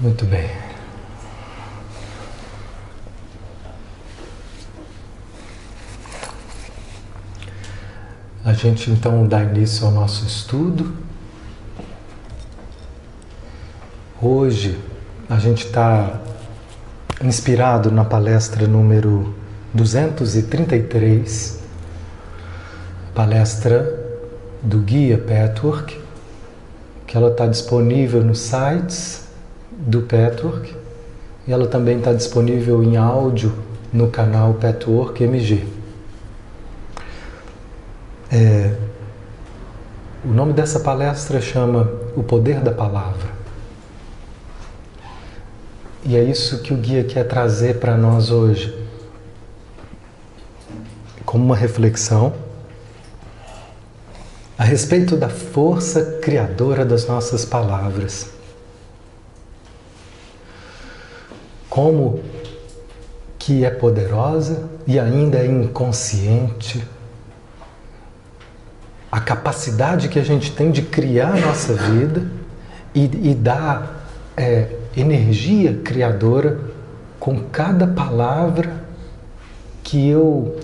[0.00, 0.48] Muito bem.
[8.44, 10.94] A gente então dá início ao nosso estudo.
[14.22, 14.78] Hoje
[15.28, 16.20] a gente está
[17.20, 19.34] inspirado na palestra número
[19.74, 21.58] 233,
[23.16, 23.82] palestra
[24.62, 26.00] do Guia Petwork,
[27.04, 29.27] que ela está disponível nos sites
[29.78, 30.74] do Petwork
[31.46, 33.54] e ela também está disponível em áudio
[33.92, 35.66] no canal Petwork MG.
[38.30, 38.74] É,
[40.24, 43.38] o nome dessa palestra chama O Poder da Palavra.
[46.04, 48.76] E é isso que o guia quer trazer para nós hoje,
[51.24, 52.34] como uma reflexão
[54.58, 58.37] a respeito da força criadora das nossas palavras.
[61.78, 62.18] Como
[63.38, 66.84] que é poderosa e ainda é inconsciente
[69.12, 72.26] a capacidade que a gente tem de criar a nossa vida
[72.92, 76.58] e, e dar é, energia criadora
[77.20, 78.84] com cada palavra
[79.84, 80.58] que eu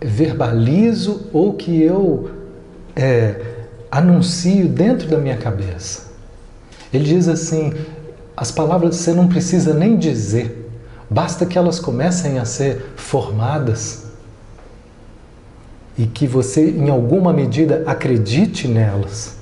[0.00, 2.30] verbalizo ou que eu
[2.94, 3.40] é,
[3.90, 6.12] anuncio dentro da minha cabeça.
[6.92, 7.72] Ele diz assim:
[8.36, 10.68] as palavras você não precisa nem dizer,
[11.08, 14.04] basta que elas comecem a ser formadas
[15.96, 19.36] e que você, em alguma medida, acredite nelas,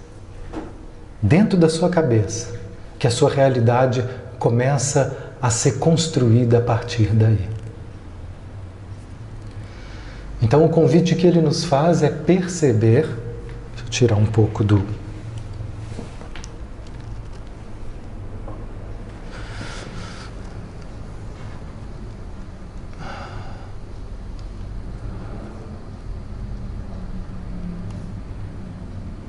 [1.21, 2.55] dentro da sua cabeça,
[2.99, 4.05] que a sua realidade
[4.39, 7.53] começa a ser construída a partir daí.
[10.43, 13.09] Então, o convite que ele nos faz é perceber
[13.89, 14.79] tirar um pouco do.
[14.79, 14.87] Não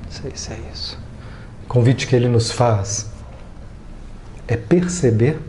[0.09, 0.97] sei se é isso.
[1.62, 3.09] O convite que ele nos faz
[4.47, 5.39] é perceber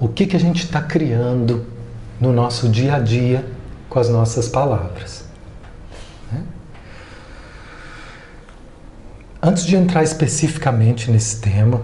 [0.00, 1.66] o que, que a gente está criando
[2.18, 3.44] no nosso dia a dia
[3.90, 5.26] com as nossas palavras.
[9.42, 11.82] Antes de entrar especificamente nesse tema,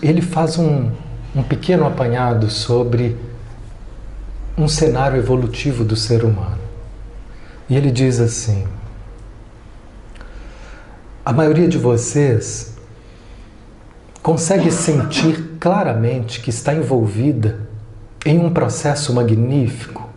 [0.00, 0.92] ele faz um,
[1.34, 3.16] um pequeno apanhado sobre
[4.56, 6.60] um cenário evolutivo do ser humano.
[7.68, 8.68] E ele diz assim:
[11.26, 12.76] a maioria de vocês
[14.22, 17.66] consegue sentir claramente que está envolvida
[18.24, 20.08] em um processo magnífico,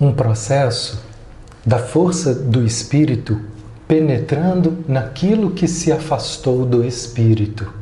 [0.00, 1.02] um processo
[1.66, 3.40] da força do espírito
[3.88, 7.74] penetrando naquilo que se afastou do espírito.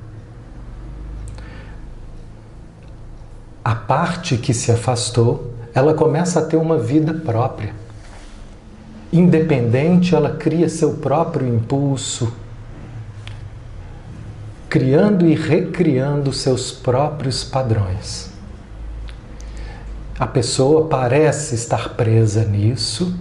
[3.62, 7.74] A parte que se afastou, ela começa a ter uma vida própria.
[9.12, 12.32] Independente, ela cria seu próprio impulso,
[14.68, 18.30] criando e recriando seus próprios padrões.
[20.18, 23.18] A pessoa parece estar presa nisso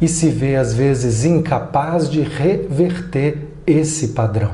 [0.00, 4.52] e se vê às vezes incapaz de reverter esse padrão.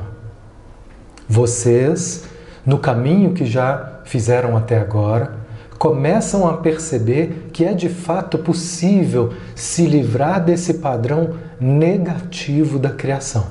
[1.28, 2.25] Vocês,
[2.66, 5.38] no caminho que já fizeram até agora,
[5.78, 13.46] começam a perceber que é de fato possível se livrar desse padrão negativo da criação.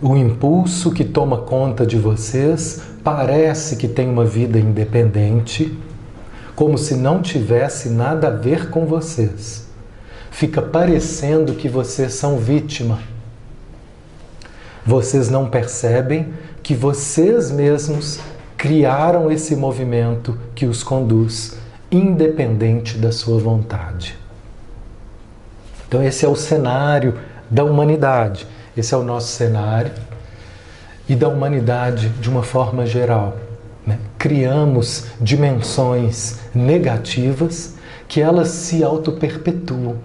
[0.00, 5.76] O impulso que toma conta de vocês parece que tem uma vida independente
[6.54, 9.66] como se não tivesse nada a ver com vocês.
[10.30, 12.98] Fica parecendo que vocês são vítima.
[14.86, 16.32] Vocês não percebem
[16.62, 18.20] que vocês mesmos
[18.60, 21.56] criaram esse movimento que os conduz,
[21.90, 24.18] independente da sua vontade.
[25.88, 27.18] Então, esse é o cenário
[27.50, 28.46] da humanidade,
[28.76, 29.92] esse é o nosso cenário
[31.08, 33.34] e da humanidade de uma forma geral
[33.86, 37.76] né, criamos dimensões negativas
[38.06, 39.96] que elas se auto-perpetuam,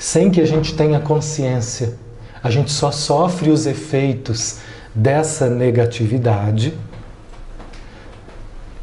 [0.00, 1.94] sem que a gente tenha consciência.
[2.42, 4.56] A gente só sofre os efeitos
[4.92, 6.76] dessa negatividade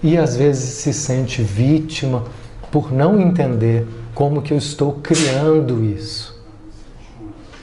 [0.06, 2.26] e às vezes se sente vítima
[2.72, 6.40] por não entender como que eu estou criando isso.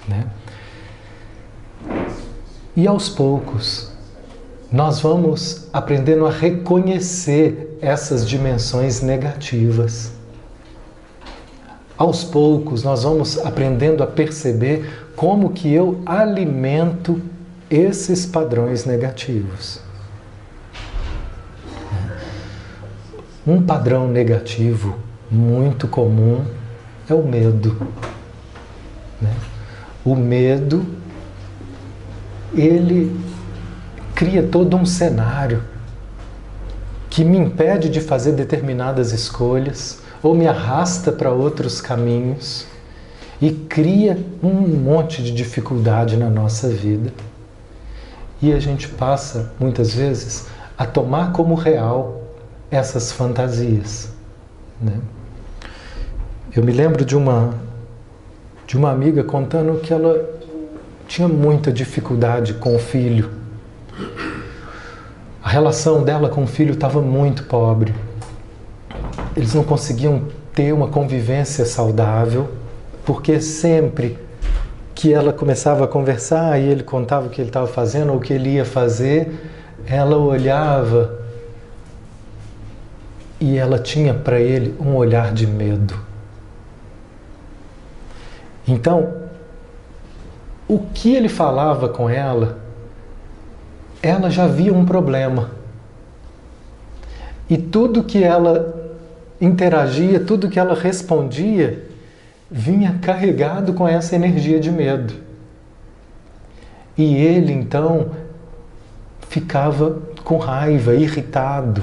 [0.08, 0.26] Né?
[2.74, 3.92] E aos poucos,
[4.72, 10.10] nós vamos aprendendo a reconhecer essas dimensões negativas.
[11.96, 17.22] Aos poucos, nós vamos aprendendo a perceber como que eu alimento
[17.70, 19.81] esses padrões negativos.
[23.44, 24.96] Um padrão negativo
[25.28, 26.44] muito comum
[27.10, 27.88] é o medo.
[29.20, 29.34] Né?
[30.04, 30.86] O medo,
[32.54, 33.20] ele
[34.14, 35.64] cria todo um cenário
[37.10, 42.66] que me impede de fazer determinadas escolhas ou me arrasta para outros caminhos
[43.40, 47.12] e cria um monte de dificuldade na nossa vida.
[48.40, 50.46] E a gente passa, muitas vezes,
[50.78, 52.21] a tomar como real
[52.72, 54.10] essas fantasias.
[54.80, 54.98] Né?
[56.56, 57.54] Eu me lembro de uma,
[58.66, 60.40] de uma amiga contando que ela
[61.06, 63.30] tinha muita dificuldade com o filho.
[65.44, 67.94] A relação dela com o filho estava muito pobre.
[69.36, 70.22] Eles não conseguiam
[70.54, 72.48] ter uma convivência saudável,
[73.04, 74.19] porque sempre
[74.94, 78.20] que ela começava a conversar e ele contava o que ele estava fazendo ou o
[78.20, 79.50] que ele ia fazer,
[79.86, 81.21] ela olhava
[83.42, 85.98] e ela tinha para ele um olhar de medo.
[88.68, 89.14] Então,
[90.68, 92.60] o que ele falava com ela,
[94.00, 95.50] ela já via um problema.
[97.50, 98.96] E tudo que ela
[99.40, 101.84] interagia, tudo que ela respondia,
[102.48, 105.14] vinha carregado com essa energia de medo.
[106.96, 108.12] E ele então
[109.28, 111.82] ficava com raiva, irritado.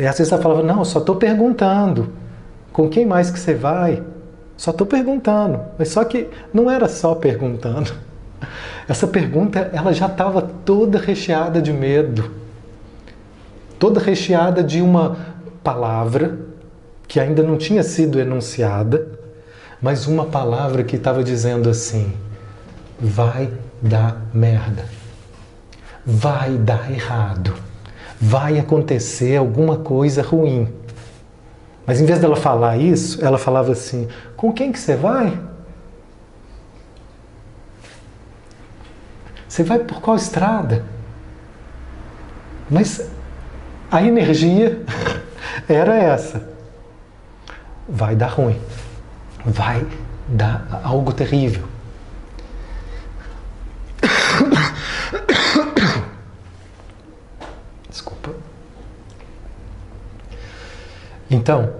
[0.00, 2.10] E às vezes ela falava: Não, só estou perguntando.
[2.72, 4.02] Com quem mais que você vai?
[4.56, 5.60] Só estou perguntando.
[5.78, 7.92] Mas só que não era só perguntando.
[8.88, 12.30] Essa pergunta ela já estava toda recheada de medo,
[13.78, 15.16] toda recheada de uma
[15.62, 16.38] palavra
[17.06, 19.06] que ainda não tinha sido enunciada,
[19.82, 22.12] mas uma palavra que estava dizendo assim:
[22.98, 23.50] vai
[23.82, 24.84] dar merda,
[26.06, 27.69] vai dar errado
[28.20, 30.68] vai acontecer alguma coisa ruim.
[31.86, 34.06] Mas em vez dela falar isso, ela falava assim:
[34.36, 35.36] com quem que você vai?
[39.48, 40.84] Você vai por qual estrada?
[42.70, 43.10] Mas
[43.90, 44.80] a energia
[45.68, 46.48] era essa.
[47.88, 48.60] Vai dar ruim.
[49.44, 49.84] Vai
[50.28, 51.69] dar algo terrível.
[61.30, 61.70] Então,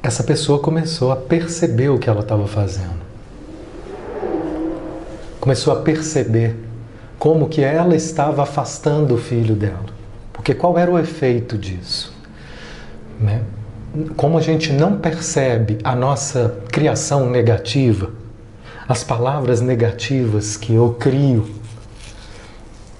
[0.00, 3.08] essa pessoa começou a perceber o que ela estava fazendo.
[5.40, 6.56] Começou a perceber
[7.18, 9.86] como que ela estava afastando o filho dela.
[10.32, 12.14] Porque qual era o efeito disso?
[13.18, 13.42] Né?
[14.16, 18.10] Como a gente não percebe a nossa criação negativa,
[18.88, 21.57] as palavras negativas que eu crio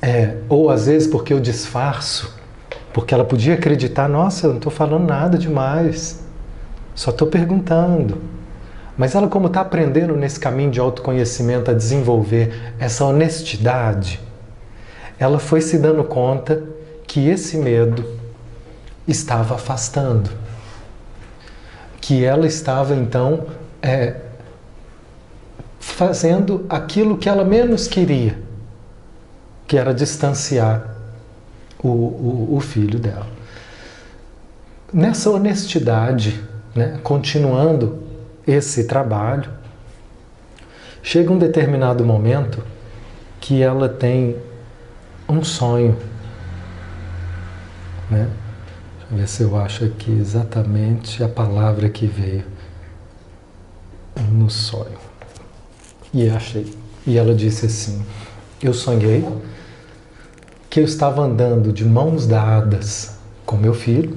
[0.00, 2.36] é, ou às vezes porque eu disfarço,
[2.92, 6.24] porque ela podia acreditar, nossa, eu não estou falando nada demais,
[6.94, 8.20] só estou perguntando.
[8.96, 14.20] Mas ela, como está aprendendo nesse caminho de autoconhecimento a desenvolver essa honestidade,
[15.18, 16.62] ela foi se dando conta
[17.06, 18.04] que esse medo
[19.06, 20.30] estava afastando.
[22.00, 23.46] Que ela estava então
[23.80, 24.16] é,
[25.78, 28.47] fazendo aquilo que ela menos queria
[29.68, 30.96] que era distanciar
[31.78, 33.26] o, o, o filho dela.
[34.90, 36.42] Nessa honestidade,
[36.74, 38.02] né, continuando
[38.46, 39.50] esse trabalho,
[41.02, 42.64] chega um determinado momento
[43.38, 44.36] que ela tem
[45.28, 45.96] um sonho.
[48.10, 48.26] Né?
[49.00, 52.44] Deixa eu ver se eu acho aqui exatamente a palavra que veio
[54.32, 54.98] no sonho.
[56.12, 56.74] E achei.
[57.06, 58.02] E ela disse assim:
[58.62, 59.24] Eu sonhei
[60.70, 64.16] que eu estava andando de mãos dadas com meu filho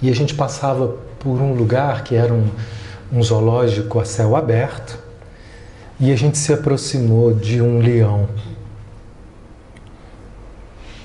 [0.00, 2.48] e a gente passava por um lugar que era um,
[3.12, 4.98] um zoológico a céu aberto
[6.00, 8.28] e a gente se aproximou de um leão.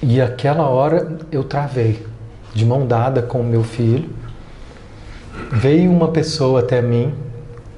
[0.02, 2.06] E aquela hora eu travei,
[2.54, 4.10] de mão dada com meu filho.
[5.52, 7.14] Veio uma pessoa até mim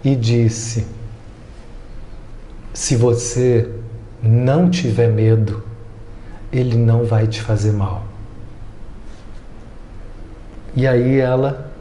[0.03, 0.87] e disse:
[2.73, 3.69] Se você
[4.21, 5.63] não tiver medo,
[6.51, 8.03] ele não vai te fazer mal.
[10.75, 11.71] E aí ela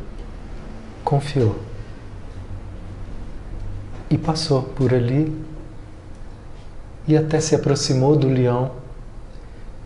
[1.05, 1.57] confiou.
[4.09, 5.35] E passou por ali
[7.07, 8.73] e até se aproximou do leão.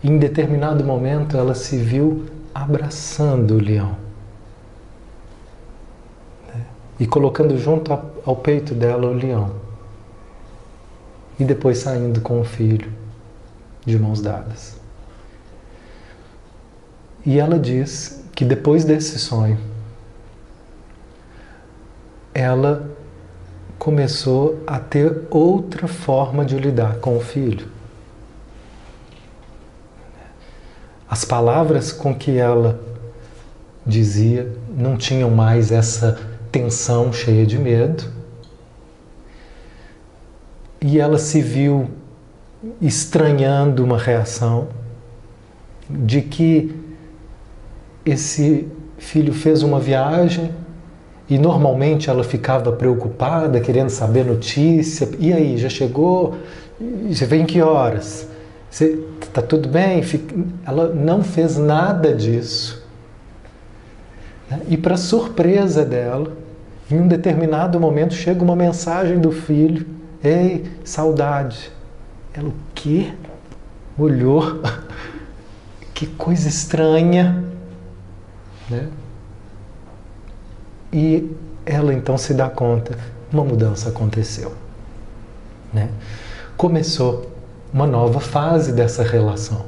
[0.03, 4.05] E em determinado momento ela se viu abraçando o leão.
[6.99, 7.91] e colocando junto
[8.25, 9.51] ao peito dela o leão.
[11.39, 12.89] E depois saindo com o filho,
[13.85, 14.75] de mãos dadas.
[17.25, 19.57] E ela diz que depois desse sonho,
[22.33, 22.89] ela
[23.79, 27.67] começou a ter outra forma de lidar com o filho.
[31.09, 32.79] As palavras com que ela
[33.85, 36.19] dizia não tinham mais essa
[36.51, 38.11] tensão cheia de medo.
[40.81, 41.89] E ela se viu
[42.81, 44.67] estranhando uma reação
[45.89, 46.75] de que
[48.05, 48.67] esse
[48.97, 50.51] filho fez uma viagem
[51.29, 55.09] e normalmente ela ficava preocupada, querendo saber notícia.
[55.19, 56.35] E aí, já chegou?
[57.09, 58.27] Você vem que horas?
[58.69, 58.99] Você
[59.33, 60.03] tá tudo bem?
[60.65, 62.83] Ela não fez nada disso.
[64.67, 66.31] E para surpresa dela,
[66.91, 69.87] em um determinado momento chega uma mensagem do filho:
[70.23, 71.71] "Ei, saudade".
[72.35, 73.13] Ela o quê?
[73.97, 74.61] Olhou.
[75.93, 77.41] que coisa estranha,
[78.69, 78.89] né?
[80.91, 81.31] E
[81.65, 82.97] ela então se dá conta,
[83.31, 84.53] uma mudança aconteceu.
[85.73, 85.89] Né?
[86.57, 87.31] Começou
[87.73, 89.65] uma nova fase dessa relação.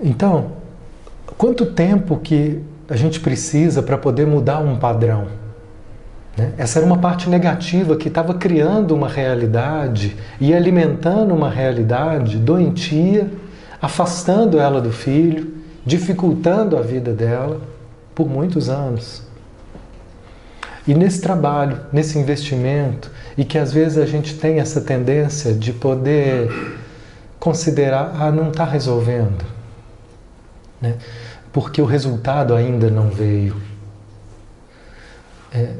[0.00, 0.52] Então,
[1.36, 5.28] quanto tempo que a gente precisa para poder mudar um padrão?
[6.38, 6.52] Né?
[6.56, 13.28] Essa era uma parte negativa que estava criando uma realidade e alimentando uma realidade doentia,
[13.82, 15.52] afastando ela do filho,
[15.84, 17.60] dificultando a vida dela
[18.14, 19.26] por muitos anos.
[20.86, 25.72] E nesse trabalho, nesse investimento, e que às vezes a gente tem essa tendência de
[25.72, 26.78] poder
[27.38, 29.44] considerar, ah, não está resolvendo,
[30.80, 30.94] né?
[31.52, 33.56] porque o resultado ainda não veio.
[35.52, 35.72] É,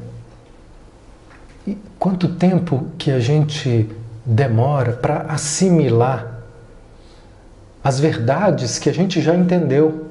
[1.99, 3.89] quanto tempo que a gente
[4.25, 6.43] demora para assimilar
[7.83, 10.07] as verdades que a gente já entendeu?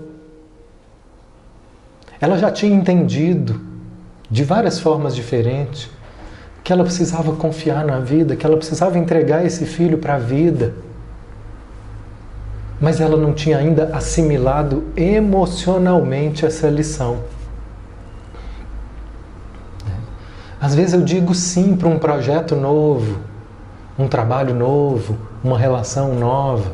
[2.19, 3.61] Ela já tinha entendido
[4.29, 5.89] de várias formas diferentes
[6.63, 10.73] que ela precisava confiar na vida, que ela precisava entregar esse filho para a vida.
[12.81, 17.19] Mas ela não tinha ainda assimilado emocionalmente essa lição.
[20.59, 23.19] Às vezes eu digo sim para um projeto novo,
[23.97, 26.71] um trabalho novo, uma relação nova.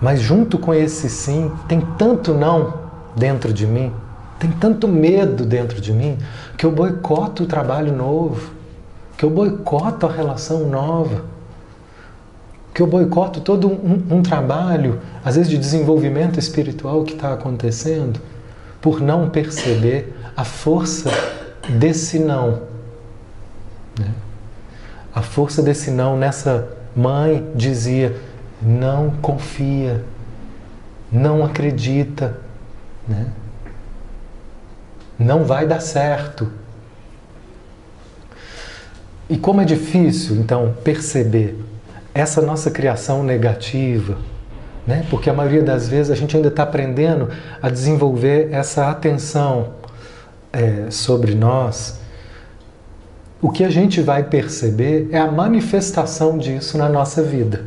[0.00, 2.74] Mas junto com esse sim, tem tanto não
[3.14, 3.92] dentro de mim,
[4.38, 6.16] tem tanto medo dentro de mim,
[6.56, 8.52] que eu boicoto o trabalho novo,
[9.16, 11.24] que eu boicoto a relação nova,
[12.72, 18.20] que eu boicoto todo um, um trabalho, às vezes de desenvolvimento espiritual que está acontecendo,
[18.80, 21.10] por não perceber a força
[21.68, 22.62] desse não.
[23.98, 24.10] Né?
[25.14, 28.16] A força desse não nessa mãe dizia:
[28.60, 30.04] não confia,
[31.10, 32.38] não acredita,
[33.06, 33.26] né?
[35.18, 36.50] Não vai dar certo.
[39.28, 41.58] E como é difícil, então, perceber
[42.14, 44.16] essa nossa criação negativa,
[44.86, 45.04] né?
[45.10, 47.28] porque a maioria das vezes a gente ainda está aprendendo
[47.60, 49.74] a desenvolver essa atenção
[50.52, 52.00] é, sobre nós.
[53.40, 57.64] O que a gente vai perceber é a manifestação disso na nossa vida.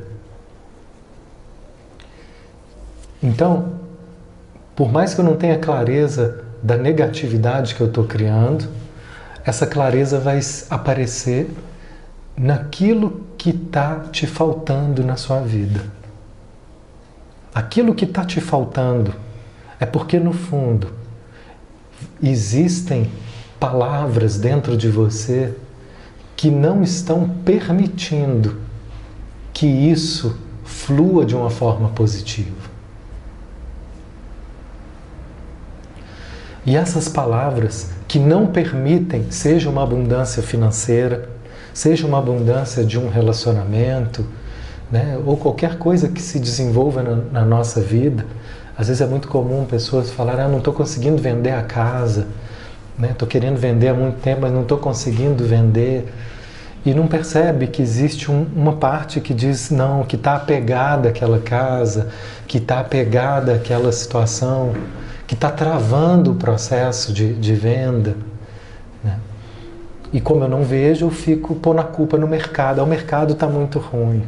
[3.23, 3.73] Então,
[4.75, 8.67] por mais que eu não tenha clareza da negatividade que eu estou criando,
[9.45, 11.50] essa clareza vai aparecer
[12.38, 15.81] naquilo que está te faltando na sua vida.
[17.53, 19.13] Aquilo que está te faltando
[19.79, 21.00] é porque, no fundo,
[22.21, 23.09] existem
[23.59, 25.53] palavras dentro de você
[26.35, 28.57] que não estão permitindo
[29.53, 32.71] que isso flua de uma forma positiva.
[36.65, 41.29] E essas palavras que não permitem, seja uma abundância financeira,
[41.73, 44.25] seja uma abundância de um relacionamento,
[44.91, 48.25] né, ou qualquer coisa que se desenvolva na, na nossa vida.
[48.77, 52.27] Às vezes é muito comum pessoas falarem: ah, não estou conseguindo vender a casa,
[53.01, 56.11] estou né, querendo vender há muito tempo, mas não estou conseguindo vender.
[56.83, 61.37] E não percebe que existe um, uma parte que diz não, que está apegada àquela
[61.37, 62.09] casa,
[62.47, 64.73] que está apegada àquela situação
[65.31, 68.17] que está travando o processo de, de venda.
[69.01, 69.17] Né?
[70.11, 72.81] E como eu não vejo, eu fico pondo a culpa no mercado.
[72.81, 74.23] Ah, o mercado está muito ruim.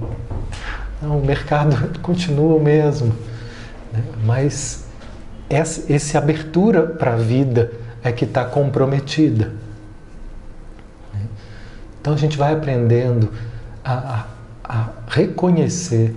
[1.01, 3.13] Não, o mercado continua o mesmo.
[3.93, 4.03] Né?
[4.25, 4.83] Mas
[5.50, 7.71] essa, essa abertura para a vida
[8.03, 9.53] é que está comprometida.
[12.01, 13.31] Então a gente vai aprendendo
[13.81, 14.25] a, a,
[14.63, 16.13] a reconhecer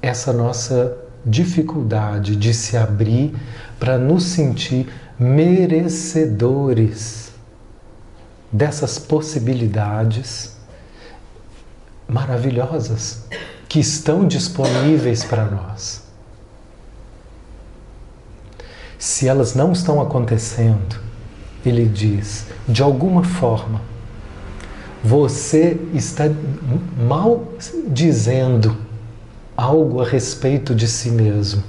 [0.00, 3.34] essa nossa dificuldade de se abrir
[3.78, 7.32] para nos sentir merecedores
[8.52, 10.56] dessas possibilidades
[12.08, 13.24] maravilhosas
[13.68, 16.01] que estão disponíveis para nós.
[19.02, 21.00] Se elas não estão acontecendo,
[21.66, 23.80] ele diz, de alguma forma,
[25.02, 26.30] você está
[26.96, 27.48] mal
[27.88, 28.76] dizendo
[29.56, 31.64] algo a respeito de si mesmo.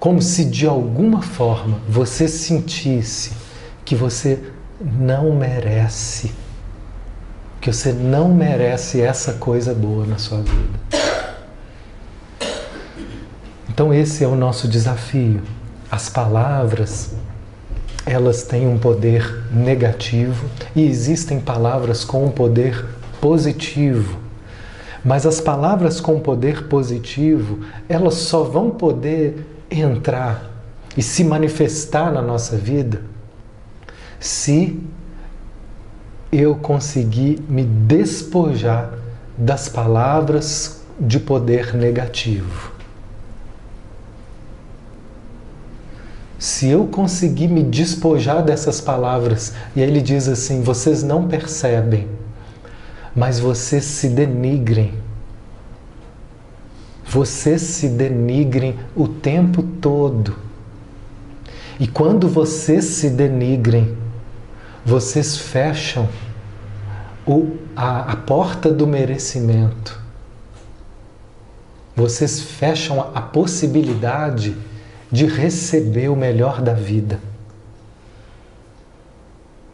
[0.00, 3.32] Como se de alguma forma você sentisse
[3.84, 4.42] que você
[4.80, 6.32] não merece,
[7.60, 11.13] que você não merece essa coisa boa na sua vida.
[13.74, 15.42] Então, esse é o nosso desafio.
[15.90, 17.12] As palavras,
[18.06, 22.86] elas têm um poder negativo e existem palavras com um poder
[23.20, 24.16] positivo.
[25.04, 30.52] Mas as palavras com poder positivo, elas só vão poder entrar
[30.96, 33.02] e se manifestar na nossa vida
[34.20, 34.80] se
[36.30, 38.94] eu conseguir me despojar
[39.36, 42.73] das palavras de poder negativo.
[46.44, 52.06] Se eu conseguir me despojar dessas palavras, e aí ele diz assim: vocês não percebem,
[53.16, 54.92] mas vocês se denigrem.
[57.06, 60.36] Vocês se denigrem o tempo todo.
[61.80, 63.96] E quando vocês se denigrem,
[64.84, 66.06] vocês fecham
[67.26, 69.98] o, a, a porta do merecimento.
[71.96, 74.54] Vocês fecham a, a possibilidade
[75.14, 77.20] de receber o melhor da vida.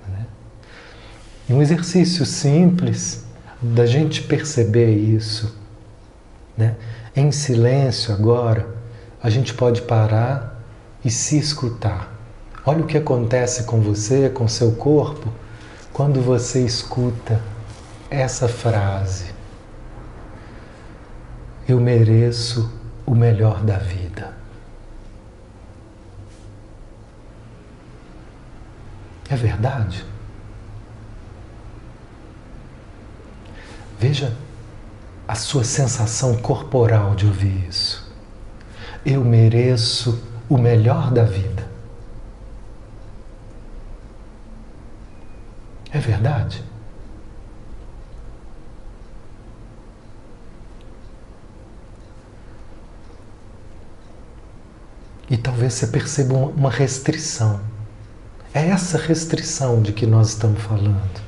[0.07, 0.26] Né?
[1.48, 3.24] Um exercício simples
[3.59, 5.57] da gente perceber isso,
[6.55, 6.76] né?
[7.16, 8.68] em silêncio agora,
[9.22, 10.62] a gente pode parar
[11.03, 12.14] e se escutar.
[12.66, 15.33] Olha o que acontece com você, com seu corpo,
[15.90, 17.40] quando você escuta
[18.11, 19.24] essa frase:
[21.66, 22.70] Eu mereço
[23.07, 24.39] o melhor da vida.
[29.31, 30.05] É verdade?
[33.97, 34.37] Veja
[35.29, 38.12] a sua sensação corporal de ouvir isso.
[39.07, 41.71] Eu mereço o melhor da vida.
[45.93, 46.64] É verdade?
[55.29, 57.69] E talvez você perceba uma restrição.
[58.52, 61.20] É essa restrição de que nós estamos falando.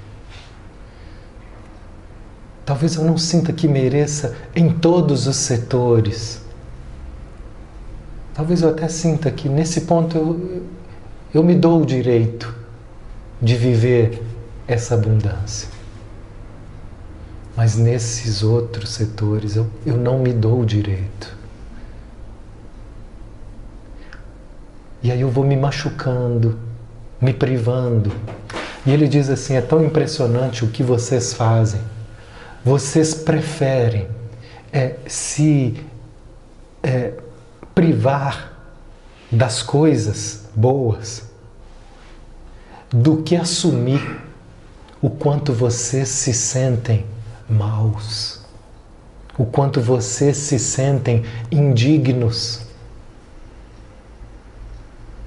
[2.64, 6.40] Talvez eu não sinta que mereça em todos os setores.
[8.34, 10.62] Talvez eu até sinta que nesse ponto eu,
[11.34, 12.54] eu me dou o direito
[13.40, 14.22] de viver
[14.66, 15.68] essa abundância.
[17.56, 21.36] Mas nesses outros setores eu, eu não me dou o direito.
[25.02, 26.58] E aí eu vou me machucando,
[27.22, 28.12] me privando.
[28.84, 31.80] E ele diz assim: é tão impressionante o que vocês fazem.
[32.64, 34.08] Vocês preferem
[34.72, 35.80] é, se
[36.82, 37.12] é,
[37.74, 38.52] privar
[39.30, 41.30] das coisas boas
[42.90, 44.20] do que assumir
[45.00, 47.06] o quanto vocês se sentem
[47.48, 48.40] maus,
[49.38, 52.61] o quanto vocês se sentem indignos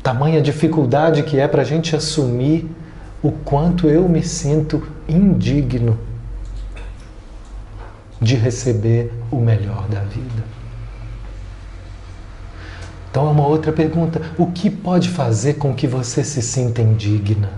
[0.05, 2.69] Tamanha dificuldade que é para a gente assumir
[3.23, 5.97] o quanto eu me sinto indigno
[8.21, 10.43] de receber o melhor da vida.
[13.09, 17.49] Então é uma outra pergunta: o que pode fazer com que você se sinta indigna?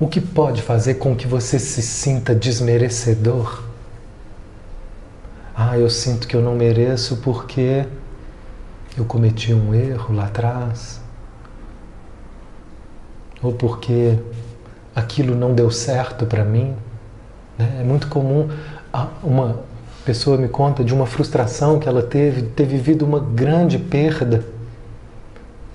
[0.00, 3.67] O que pode fazer com que você se sinta desmerecedor?
[5.60, 7.84] Ah, eu sinto que eu não mereço porque
[8.96, 11.00] eu cometi um erro lá atrás.
[13.42, 14.16] Ou porque
[14.94, 16.76] aquilo não deu certo para mim.
[17.58, 17.78] Né?
[17.80, 18.48] É muito comum
[19.20, 19.58] uma
[20.04, 24.44] pessoa me conta de uma frustração que ela teve, ter vivido uma grande perda.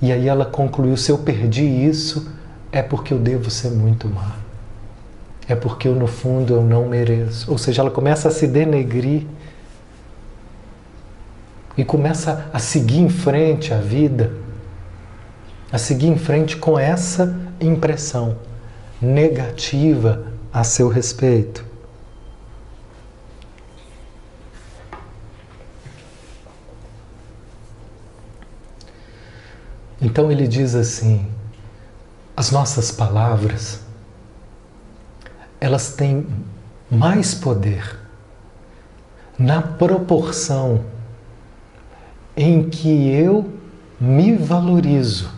[0.02, 2.32] E aí ela concluiu: se eu perdi isso,
[2.72, 4.38] é porque eu devo ser muito má.
[5.46, 7.52] É porque eu, no fundo, eu não mereço.
[7.52, 9.24] Ou seja, ela começa a se denegrir
[11.78, 14.34] e começa a seguir em frente a vida,
[15.72, 18.38] a seguir em frente com essa impressão
[19.02, 21.66] negativa a seu respeito.
[30.00, 31.26] Então ele diz assim:
[32.36, 33.82] as nossas palavras,
[35.60, 36.28] elas têm
[36.92, 38.00] mais poder
[39.40, 40.84] na proporção
[42.36, 43.50] em que eu
[44.00, 45.30] me valorizo.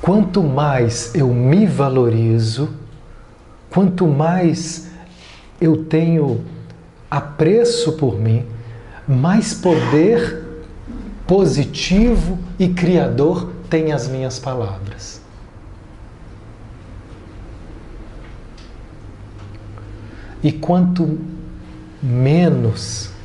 [0.00, 2.68] Quanto mais eu me valorizo,
[3.70, 4.90] quanto mais
[5.60, 6.44] eu tenho
[7.10, 8.44] apreço por mim,
[9.06, 10.44] mais poder
[11.26, 15.20] positivo e criador tem as minhas palavras.
[20.42, 21.18] E quanto
[22.00, 23.15] menos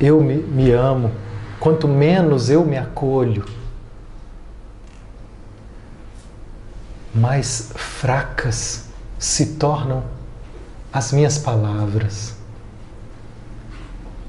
[0.00, 1.10] eu me, me amo,
[1.60, 3.44] quanto menos eu me acolho,
[7.14, 8.86] mais fracas
[9.18, 10.02] se tornam
[10.92, 12.36] as minhas palavras,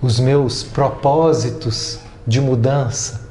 [0.01, 3.27] os meus propósitos de mudança,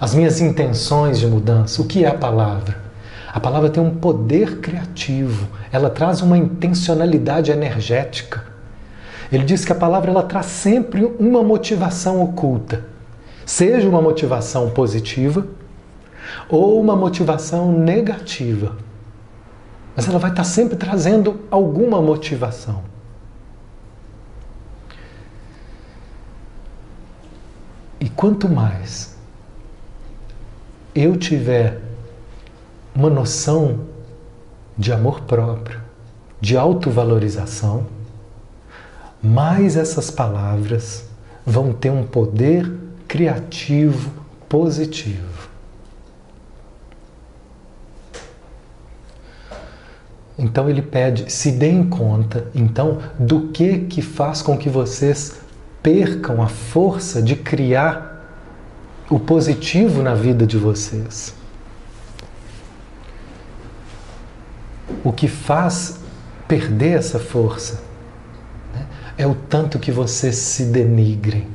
[0.00, 1.80] as minhas intenções de mudança.
[1.80, 2.80] O que é a palavra?
[3.32, 8.51] A palavra tem um poder criativo, ela traz uma intencionalidade energética.
[9.32, 12.84] Ele diz que a palavra ela traz sempre uma motivação oculta,
[13.46, 15.46] seja uma motivação positiva
[16.50, 18.76] ou uma motivação negativa.
[19.96, 22.82] Mas ela vai estar sempre trazendo alguma motivação.
[27.98, 29.16] E quanto mais
[30.94, 31.80] eu tiver
[32.94, 33.86] uma noção
[34.76, 35.80] de amor próprio,
[36.38, 37.86] de autovalorização,
[39.22, 41.04] mais essas palavras
[41.46, 42.70] vão ter um poder
[43.06, 44.10] criativo
[44.48, 45.50] positivo.
[50.36, 55.40] Então ele pede, se deem conta, então, do que que faz com que vocês
[55.82, 58.26] percam a força de criar
[59.08, 61.34] o positivo na vida de vocês.
[65.04, 66.00] O que faz
[66.48, 67.91] perder essa força
[69.16, 71.46] é o tanto que vocês se denigrem.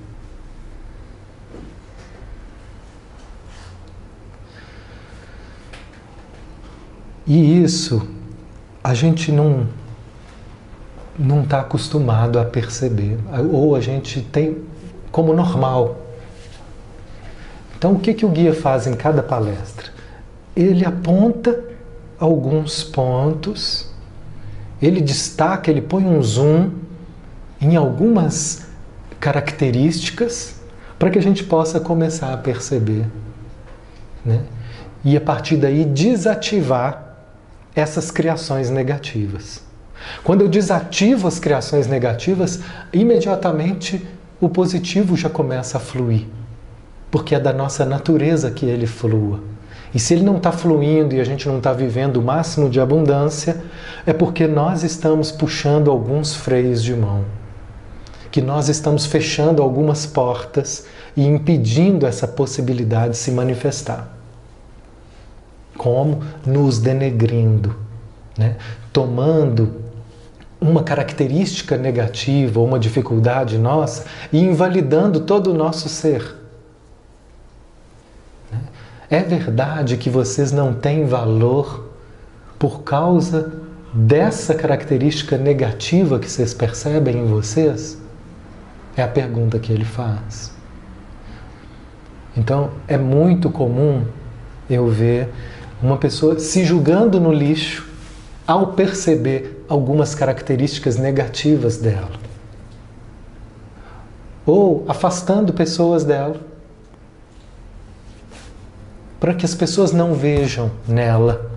[7.26, 8.08] E isso
[8.84, 9.68] a gente não
[11.20, 13.18] não está acostumado a perceber,
[13.52, 14.64] ou a gente tem
[15.12, 15.98] como normal.
[17.76, 19.88] Então, o que, que o guia faz em cada palestra?
[20.56, 21.60] Ele aponta
[22.20, 23.92] alguns pontos,
[24.80, 26.70] ele destaca, ele põe um zoom
[27.60, 28.68] em algumas
[29.20, 30.56] características
[30.98, 33.06] para que a gente possa começar a perceber.
[34.26, 34.42] Né?
[35.04, 37.16] E a partir daí desativar
[37.76, 39.62] essas criações negativas.
[40.24, 44.06] Quando eu desativo as criações negativas, imediatamente
[44.40, 46.26] o positivo já começa a fluir,
[47.10, 49.40] porque é da nossa natureza que ele flua.
[49.94, 52.80] E se ele não está fluindo e a gente não está vivendo o máximo de
[52.80, 53.64] abundância,
[54.06, 57.24] é porque nós estamos puxando alguns freios de mão
[58.32, 60.86] que nós estamos fechando algumas portas
[61.16, 64.16] e impedindo essa possibilidade de se manifestar.
[65.78, 66.24] Como?
[66.46, 67.76] Nos denegrindo,
[68.38, 68.56] né?
[68.92, 69.86] tomando
[70.60, 76.36] uma característica negativa ou uma dificuldade nossa e invalidando todo o nosso ser.
[78.52, 78.60] Né?
[79.10, 81.92] É verdade que vocês não têm valor
[82.58, 83.54] por causa
[83.94, 87.98] dessa característica negativa que vocês percebem em vocês?
[88.98, 90.52] É a pergunta que ele faz.
[92.36, 94.04] Então, é muito comum
[94.68, 95.30] eu ver
[95.82, 97.88] uma pessoa se julgando no lixo
[98.46, 102.12] ao perceber algumas características negativas dela.
[104.46, 106.40] Ou afastando pessoas dela
[109.20, 111.52] para que as pessoas não vejam nela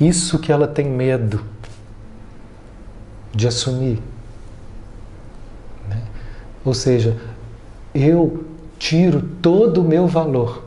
[0.00, 1.44] isso que ela tem medo
[3.34, 4.00] de assumir.
[6.68, 7.16] Ou seja,
[7.94, 8.44] eu
[8.78, 10.66] tiro todo o meu valor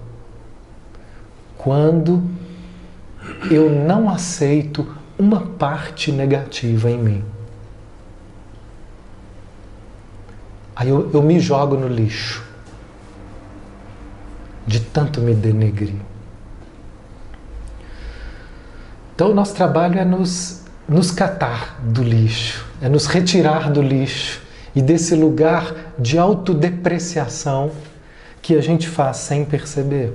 [1.60, 2.24] quando
[3.52, 7.24] eu não aceito uma parte negativa em mim.
[10.76, 12.44] Aí eu, eu me jogo no lixo,
[14.66, 15.94] de tanto me denegrir.
[19.14, 24.50] Então, o nosso trabalho é nos, nos catar do lixo, é nos retirar do lixo
[24.76, 27.72] e desse lugar de autodepreciação
[28.42, 30.14] que a gente faz sem perceber.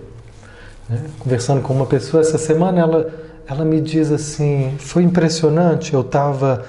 [0.89, 1.01] Né?
[1.19, 3.15] Conversando com uma pessoa essa semana, ela,
[3.47, 6.65] ela me diz assim: foi impressionante, eu estava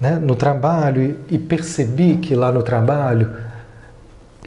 [0.00, 3.34] né, no trabalho e, e, percebi que lá no trabalho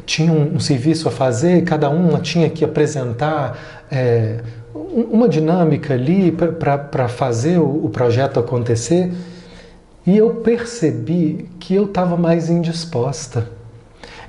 [0.05, 3.85] tinha um, um serviço a fazer cada uma tinha que apresentar.
[3.91, 4.39] É,
[4.73, 9.11] uma dinâmica ali para fazer o, o projeto acontecer
[10.09, 13.47] e eu percebi que eu estava mais indisposta.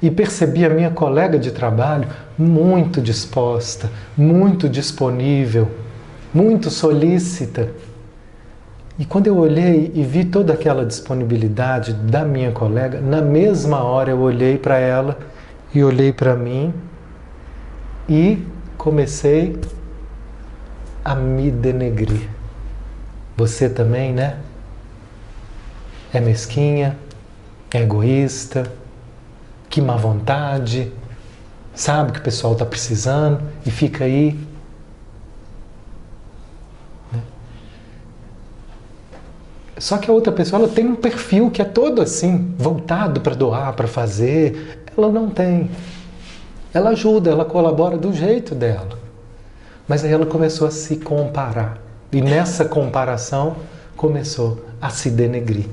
[0.03, 5.71] E percebi a minha colega de trabalho muito disposta, muito disponível,
[6.35, 7.71] muito solícita.
[8.99, 14.11] E quando eu olhei e vi toda aquela disponibilidade da minha colega, na mesma hora
[14.11, 15.19] eu olhei para ela
[15.75, 16.75] e olhei para mim
[18.07, 18.45] e
[18.77, 19.59] comecei
[21.03, 22.29] a me denegrir.
[23.35, 24.37] Você também, né?
[26.13, 26.99] É mesquinha,
[27.73, 28.71] é egoísta,
[29.69, 30.93] que má vontade,
[31.75, 34.39] sabe que o pessoal está precisando e fica aí.
[37.13, 37.21] Né?
[39.79, 43.35] Só que a outra pessoa ela tem um perfil que é todo assim, voltado para
[43.35, 44.85] doar, para fazer.
[44.97, 45.71] Ela não tem.
[46.75, 48.99] Ela ajuda, ela colabora do jeito dela.
[49.87, 51.79] Mas aí ela começou a se comparar.
[52.13, 53.57] E nessa comparação
[53.97, 55.67] começou a se denegrir.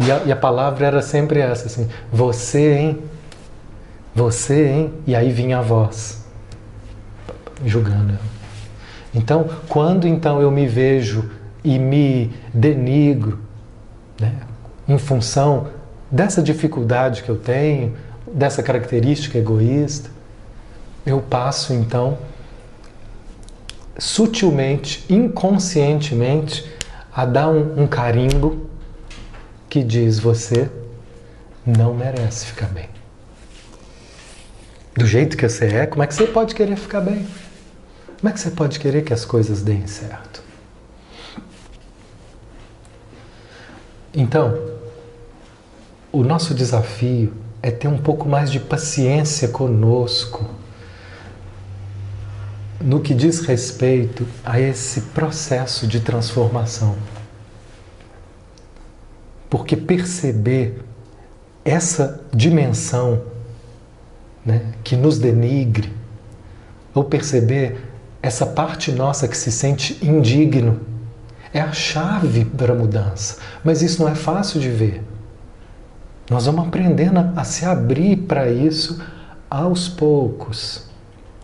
[0.00, 3.02] E a, e a palavra era sempre essa, assim, você, hein?
[4.14, 4.94] Você, hein?
[5.06, 6.24] E aí vinha a voz,
[7.64, 8.18] julgando.
[9.14, 11.30] Então, quando então eu me vejo
[11.62, 13.38] e me denigro,
[14.18, 14.32] né,
[14.88, 15.68] em função
[16.10, 17.94] dessa dificuldade que eu tenho,
[18.32, 20.10] dessa característica egoísta,
[21.04, 22.18] eu passo então
[23.98, 26.70] sutilmente, inconscientemente,
[27.14, 28.66] a dar um, um carimbo
[29.72, 30.70] que diz: você
[31.64, 32.90] não merece ficar bem.
[34.94, 37.26] Do jeito que você é, como é que você pode querer ficar bem?
[38.20, 40.42] Como é que você pode querer que as coisas deem certo?
[44.12, 44.54] Então,
[46.12, 47.32] o nosso desafio
[47.62, 50.44] é ter um pouco mais de paciência conosco
[52.78, 56.94] no que diz respeito a esse processo de transformação.
[59.52, 60.82] Porque perceber
[61.62, 63.20] essa dimensão
[64.44, 65.92] né, que nos denigre,
[66.94, 67.84] ou perceber
[68.22, 70.80] essa parte nossa que se sente indigno,
[71.52, 73.36] é a chave para a mudança.
[73.62, 75.04] Mas isso não é fácil de ver.
[76.30, 79.04] Nós vamos aprendendo a, se abrir para isso
[79.50, 80.86] aos poucos.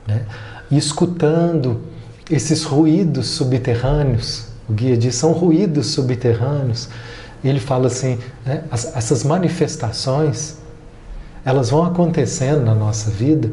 [0.06, 0.24] Né?
[0.70, 1.82] e escutando
[2.30, 4.46] esses ruídos subterrâneos.
[4.68, 6.88] O guia diz: são ruídos subterrâneos.
[7.42, 10.57] Ele fala assim: né, essas manifestações
[11.44, 13.51] elas vão acontecendo na nossa vida,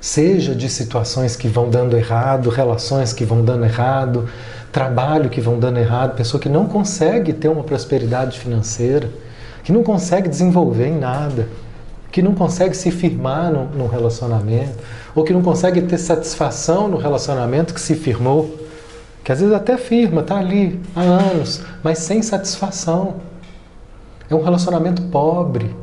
[0.00, 4.28] seja de situações que vão dando errado, relações que vão dando errado,
[4.72, 9.10] trabalho que vão dando errado, pessoa que não consegue ter uma prosperidade financeira,
[9.62, 11.48] que não consegue desenvolver em nada,
[12.10, 14.78] que não consegue se firmar num relacionamento
[15.14, 18.58] ou que não consegue ter satisfação no relacionamento que se firmou,
[19.22, 23.16] que às vezes até firma, está ali há anos, mas sem satisfação.
[24.28, 25.74] É um relacionamento pobre,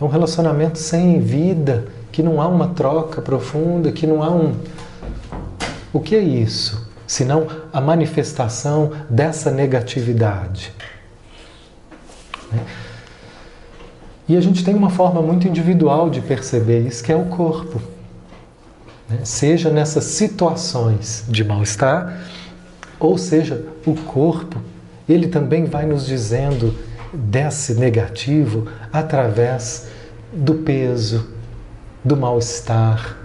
[0.00, 4.54] é um relacionamento sem vida, que não há uma troca profunda, que não há um.
[5.92, 6.90] O que é isso?
[7.06, 10.72] Senão a manifestação dessa negatividade.
[12.50, 12.60] Né?
[14.28, 17.80] E a gente tem uma forma muito individual de perceber isso, que é o corpo
[19.08, 19.20] né?
[19.24, 22.20] seja nessas situações de mal-estar,
[22.98, 24.60] ou seja, o corpo,
[25.08, 26.74] ele também vai nos dizendo
[27.12, 29.88] desse negativo através
[30.32, 31.28] do peso,
[32.04, 33.16] do mal-estar,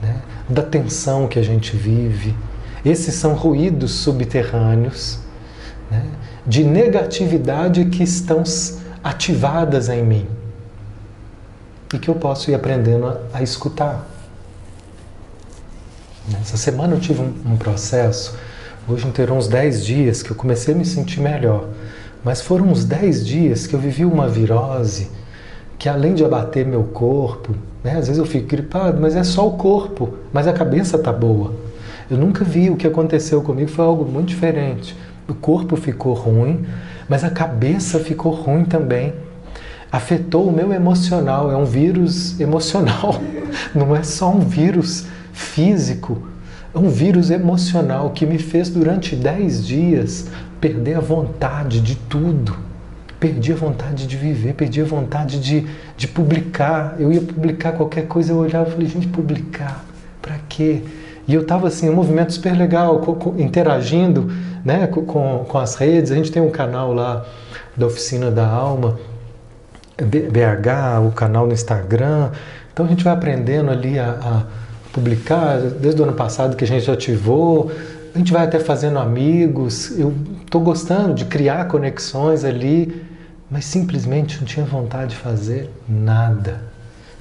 [0.00, 0.22] né?
[0.48, 2.34] da tensão que a gente vive.
[2.84, 5.18] Esses são ruídos subterrâneos
[5.90, 6.04] né?
[6.46, 8.42] de negatividade que estão
[9.02, 10.26] ativadas em mim
[11.92, 14.06] e que eu posso ir aprendendo a, a escutar.
[16.40, 18.36] Essa semana eu tive um, um processo,
[18.88, 21.68] hoje inteirou uns 10 dias que eu comecei a me sentir melhor.
[22.24, 25.08] Mas foram uns 10 dias que eu vivi uma virose
[25.82, 29.48] que além de abater meu corpo, né, às vezes eu fico gripado, mas é só
[29.48, 31.54] o corpo, mas a cabeça tá boa.
[32.08, 34.96] Eu nunca vi o que aconteceu comigo, foi algo muito diferente.
[35.28, 36.64] O corpo ficou ruim,
[37.08, 39.12] mas a cabeça ficou ruim também.
[39.90, 43.16] Afetou o meu emocional, é um vírus emocional,
[43.74, 46.22] não é só um vírus físico,
[46.74, 50.28] um vírus emocional que me fez durante 10 dias
[50.60, 52.56] perder a vontade de tudo.
[53.20, 55.64] perdi a vontade de viver, perdi a vontade de,
[55.96, 56.96] de publicar.
[56.98, 59.84] Eu ia publicar qualquer coisa, eu olhava e falei, gente, publicar,
[60.20, 60.82] para quê?
[61.28, 63.00] E eu estava assim, um movimento super legal,
[63.38, 64.28] interagindo
[64.64, 66.10] né, com, com as redes.
[66.10, 67.24] A gente tem um canal lá
[67.76, 68.98] da Oficina da Alma,
[69.96, 72.30] BH, o canal no Instagram.
[72.72, 74.42] Então a gente vai aprendendo ali a, a
[74.92, 77.70] publicar, desde o ano passado que a gente ativou.
[78.14, 79.98] A gente vai até fazendo amigos.
[79.98, 83.04] Eu estou gostando de criar conexões ali,
[83.50, 86.60] mas simplesmente não tinha vontade de fazer nada.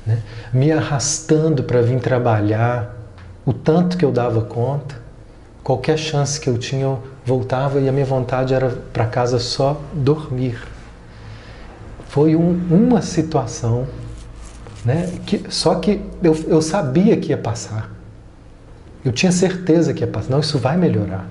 [0.06, 0.20] Né?
[0.54, 2.96] Me arrastando para vir trabalhar,
[3.46, 4.96] o tanto que eu dava conta,
[5.64, 9.80] qualquer chance que eu tinha, eu voltava e a minha vontade era para casa só
[9.94, 10.58] dormir.
[12.08, 13.88] Foi um, uma situação,
[14.86, 15.12] né?
[15.26, 17.90] Que, só que eu, eu sabia que ia passar.
[19.04, 20.30] Eu tinha certeza que ia passar.
[20.30, 21.28] Não, isso vai melhorar.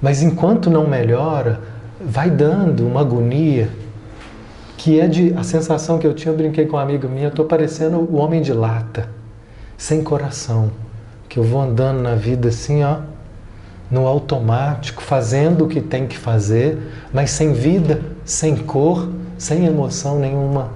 [0.00, 1.60] Mas enquanto não melhora,
[2.00, 3.68] vai dando uma agonia
[4.76, 7.30] que é de a sensação que eu tinha, eu brinquei com uma amiga minha, eu
[7.30, 9.10] estou parecendo o homem de lata,
[9.76, 10.70] sem coração
[11.28, 12.98] que eu vou andando na vida assim, ó,
[13.90, 16.76] no automático, fazendo o que tem que fazer,
[17.12, 20.70] mas sem vida, sem cor, sem emoção nenhuma.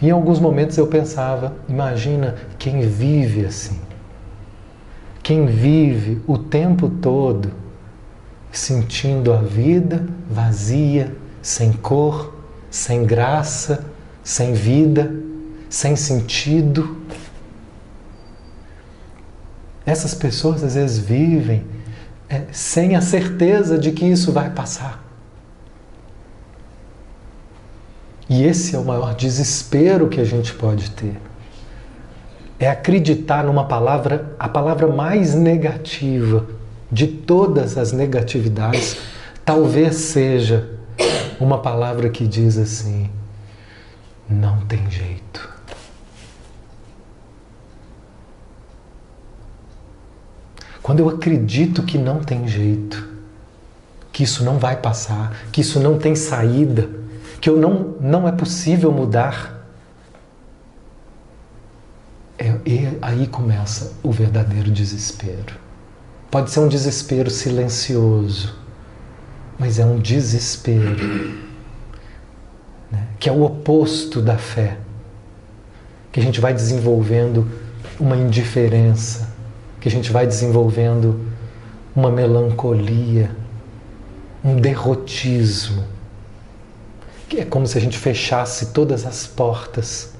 [0.00, 3.80] Em alguns momentos eu pensava, imagina quem vive assim.
[5.22, 7.52] Quem vive o tempo todo
[8.52, 12.34] sentindo a vida vazia, sem cor,
[12.70, 13.84] sem graça,
[14.22, 15.14] sem vida,
[15.68, 16.96] sem sentido.
[19.84, 21.64] Essas pessoas às vezes vivem
[22.28, 25.05] é, sem a certeza de que isso vai passar.
[28.28, 31.16] E esse é o maior desespero que a gente pode ter.
[32.58, 36.46] É acreditar numa palavra, a palavra mais negativa
[36.90, 38.96] de todas as negatividades,
[39.44, 40.70] talvez seja
[41.38, 43.10] uma palavra que diz assim:
[44.28, 45.56] não tem jeito.
[50.82, 53.08] Quando eu acredito que não tem jeito,
[54.12, 56.88] que isso não vai passar, que isso não tem saída,
[57.40, 59.56] que eu não, não é possível mudar,
[62.38, 65.54] é, e aí começa o verdadeiro desespero.
[66.30, 68.54] Pode ser um desespero silencioso,
[69.58, 71.36] mas é um desespero
[72.90, 74.76] né, que é o oposto da fé,
[76.12, 77.48] que a gente vai desenvolvendo
[77.98, 79.34] uma indiferença,
[79.80, 81.20] que a gente vai desenvolvendo
[81.94, 83.30] uma melancolia,
[84.44, 85.84] um derrotismo,
[87.28, 90.12] que é como se a gente fechasse todas as portas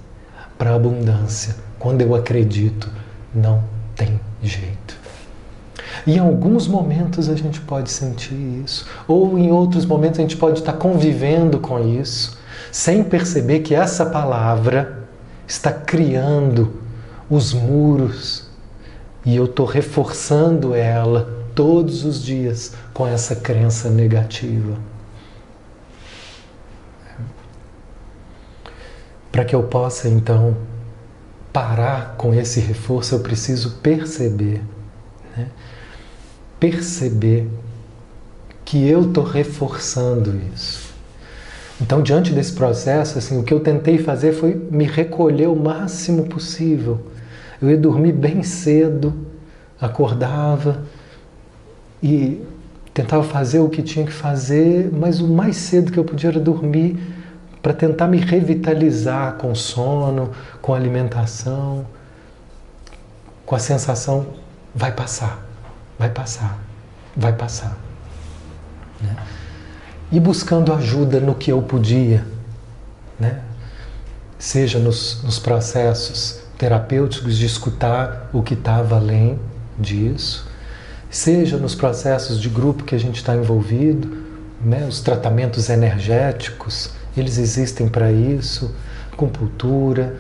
[0.59, 1.55] para a abundância.
[1.79, 2.91] Quando eu acredito,
[3.35, 3.63] não
[3.95, 4.97] tem jeito.
[6.07, 10.61] Em alguns momentos a gente pode sentir isso, ou em outros momentos a gente pode
[10.61, 12.39] estar convivendo com isso,
[12.71, 15.05] sem perceber que essa palavra
[15.47, 16.81] está criando
[17.29, 18.49] os muros
[19.25, 24.77] e eu estou reforçando ela todos os dias com essa crença negativa.
[29.37, 30.57] Para que eu possa então
[31.53, 34.63] parar com esse reforço, eu preciso perceber,
[35.37, 35.49] né?
[36.59, 37.47] perceber
[38.65, 40.91] que eu estou reforçando isso.
[41.79, 46.25] Então, diante desse processo, assim, o que eu tentei fazer foi me recolher o máximo
[46.25, 46.99] possível
[47.61, 49.13] eu ia dormir bem cedo,
[49.79, 50.83] acordava
[52.03, 52.41] e
[52.95, 56.41] tentava fazer o que tinha que fazer, mas o mais cedo que eu podia era
[56.41, 56.97] dormir
[57.63, 61.87] para tentar me revitalizar com sono, com alimentação,
[63.45, 64.27] com a sensação
[64.75, 65.45] vai passar,
[65.99, 66.59] vai passar,
[67.17, 67.77] vai passar.
[69.01, 69.17] Né?
[70.13, 72.25] E buscando ajuda no que eu podia,
[73.19, 73.41] né?
[74.39, 79.39] seja nos, nos processos terapêuticos de escutar o que estava além
[79.79, 80.49] disso,
[81.11, 84.25] seja nos processos de grupo que a gente está envolvido,
[84.61, 86.91] né, os tratamentos energéticos,
[87.21, 88.75] eles existem para isso,
[89.13, 90.17] acupuntura,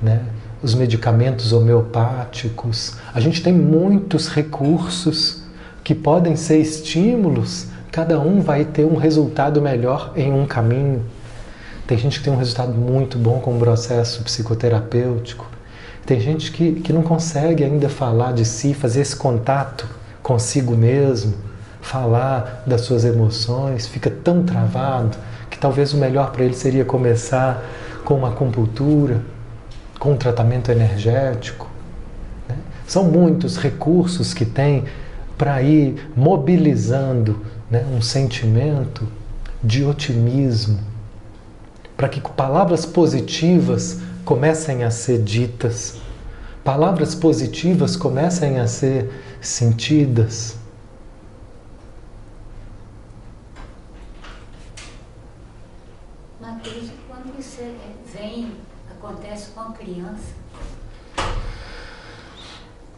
[0.00, 0.22] né,
[0.62, 2.96] os medicamentos homeopáticos.
[3.12, 5.42] A gente tem muitos recursos
[5.82, 11.04] que podem ser estímulos, cada um vai ter um resultado melhor em um caminho.
[11.86, 15.46] Tem gente que tem um resultado muito bom com o processo psicoterapêutico,
[16.06, 19.86] tem gente que, que não consegue ainda falar de si, fazer esse contato
[20.22, 21.34] consigo mesmo,
[21.80, 25.16] falar das suas emoções, fica tão travado
[25.54, 27.62] que talvez o melhor para ele seria começar
[28.04, 29.22] com uma acupuntura,
[30.00, 31.70] com um tratamento energético.
[32.48, 32.56] Né?
[32.88, 34.84] São muitos recursos que tem
[35.38, 37.40] para ir mobilizando
[37.70, 39.06] né, um sentimento,
[39.62, 40.80] de otimismo,
[41.96, 45.98] para que palavras positivas comecem a ser ditas,
[46.64, 50.58] palavras positivas comecem a ser sentidas.
[56.64, 57.74] Mateus, quando isso é,
[58.12, 58.52] vem,
[58.90, 60.32] acontece com a criança.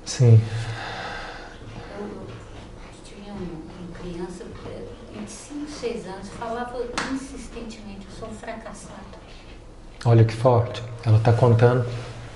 [0.05, 0.41] Sim.
[1.99, 2.09] Eu
[3.05, 6.79] tinha uma criança de 5, 6 anos, falava
[7.13, 8.95] insistentemente, eu sou um fracassado.
[10.05, 10.83] Olha que forte.
[11.05, 11.85] Ela está contando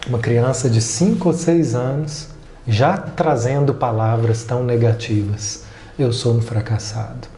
[0.08, 2.28] uma criança de 5 ou 6 anos
[2.66, 5.64] já trazendo palavras tão negativas.
[5.98, 7.28] Eu sou um fracassado.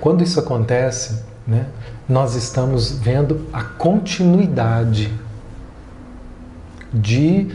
[0.00, 1.66] Quando isso acontece, né,
[2.08, 5.12] nós estamos vendo a continuidade
[6.92, 7.48] de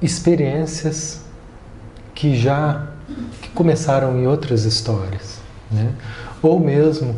[0.00, 1.24] experiências
[2.14, 2.88] que já
[3.40, 5.40] que começaram em outras histórias.
[5.70, 5.92] Né?
[6.42, 7.16] Ou mesmo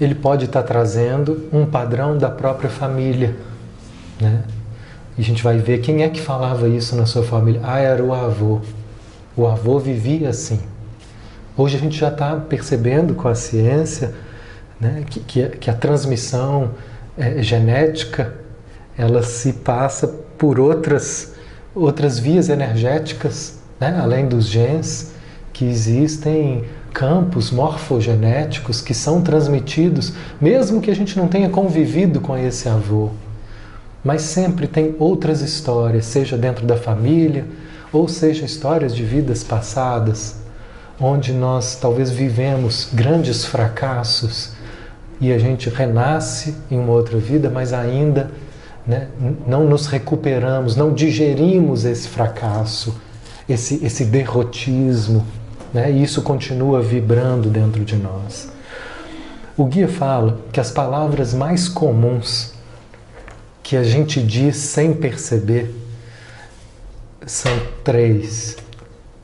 [0.00, 3.36] ele pode estar trazendo um padrão da própria família.
[4.20, 4.42] Né?
[5.16, 7.60] E a gente vai ver quem é que falava isso na sua família.
[7.64, 8.60] Ah, era o avô.
[9.36, 10.60] O avô vivia assim.
[11.56, 14.14] Hoje a gente já está percebendo com a ciência
[14.78, 16.72] né, que, que, que, a transmissão
[17.16, 18.34] é, genética
[18.96, 21.34] ela se passa por outras,
[21.74, 25.12] outras vias energéticas, né, além dos genes,
[25.52, 32.36] que existem campos morfogenéticos que são transmitidos, mesmo que a gente não tenha convivido com
[32.36, 33.10] esse avô.
[34.02, 37.44] Mas sempre tem outras histórias, seja dentro da família,
[37.92, 40.36] ou seja histórias de vidas passadas,
[41.00, 44.52] onde nós talvez vivemos grandes fracassos
[45.20, 48.30] e a gente renasce em uma outra vida, mas ainda
[48.86, 49.08] né,
[49.46, 53.00] não nos recuperamos, não digerimos esse fracasso,
[53.48, 55.26] esse, esse derrotismo,
[55.72, 58.48] né, e isso continua vibrando dentro de nós.
[59.56, 62.54] O guia fala que as palavras mais comuns
[63.62, 65.74] que a gente diz sem perceber
[67.26, 67.50] são
[67.82, 68.56] três.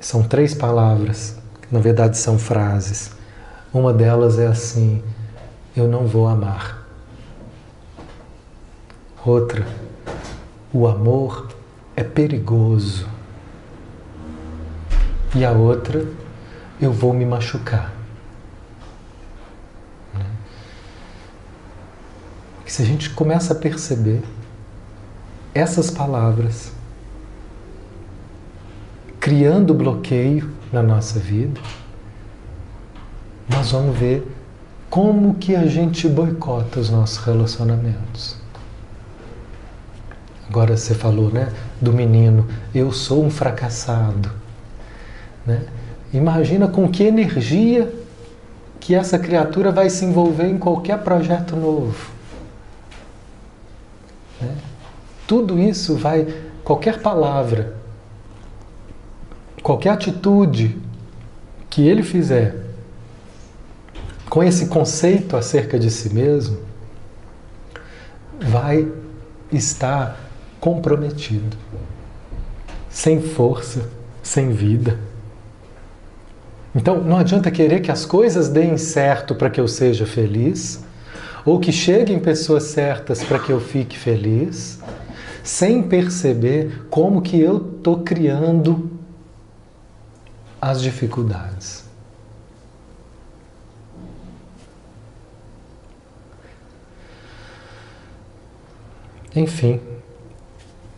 [0.00, 1.36] São três palavras,
[1.70, 3.12] na verdade são frases.
[3.72, 5.00] Uma delas é assim:
[5.76, 6.81] eu não vou amar.
[9.24, 9.66] Outra,
[10.72, 11.48] o amor
[11.94, 13.06] é perigoso.
[15.34, 16.04] E a outra,
[16.80, 17.92] eu vou me machucar.
[22.72, 24.22] que se a gente começa a perceber
[25.54, 26.72] essas palavras
[29.20, 31.60] criando bloqueio na nossa vida,
[33.46, 34.26] nós vamos ver
[34.88, 38.41] como que a gente boicota os nossos relacionamentos.
[40.52, 41.50] Agora você falou, né,
[41.80, 44.30] do menino, eu sou um fracassado,
[45.46, 45.62] né?
[46.12, 47.90] Imagina com que energia
[48.78, 52.10] que essa criatura vai se envolver em qualquer projeto novo.
[54.38, 54.54] Né?
[55.26, 56.26] Tudo isso vai,
[56.62, 57.74] qualquer palavra,
[59.62, 60.78] qualquer atitude
[61.70, 62.56] que ele fizer
[64.28, 66.58] com esse conceito acerca de si mesmo,
[68.38, 68.86] vai
[69.50, 70.21] estar
[70.62, 71.56] comprometido,
[72.88, 73.90] sem força,
[74.22, 74.96] sem vida.
[76.72, 80.80] Então não adianta querer que as coisas deem certo para que eu seja feliz
[81.44, 84.78] ou que cheguem pessoas certas para que eu fique feliz,
[85.42, 88.88] sem perceber como que eu estou criando
[90.60, 91.84] as dificuldades.
[99.34, 99.80] Enfim,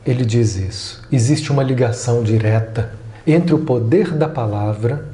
[0.07, 1.03] ele diz isso.
[1.11, 2.93] Existe uma ligação direta
[3.27, 5.09] entre o poder da palavra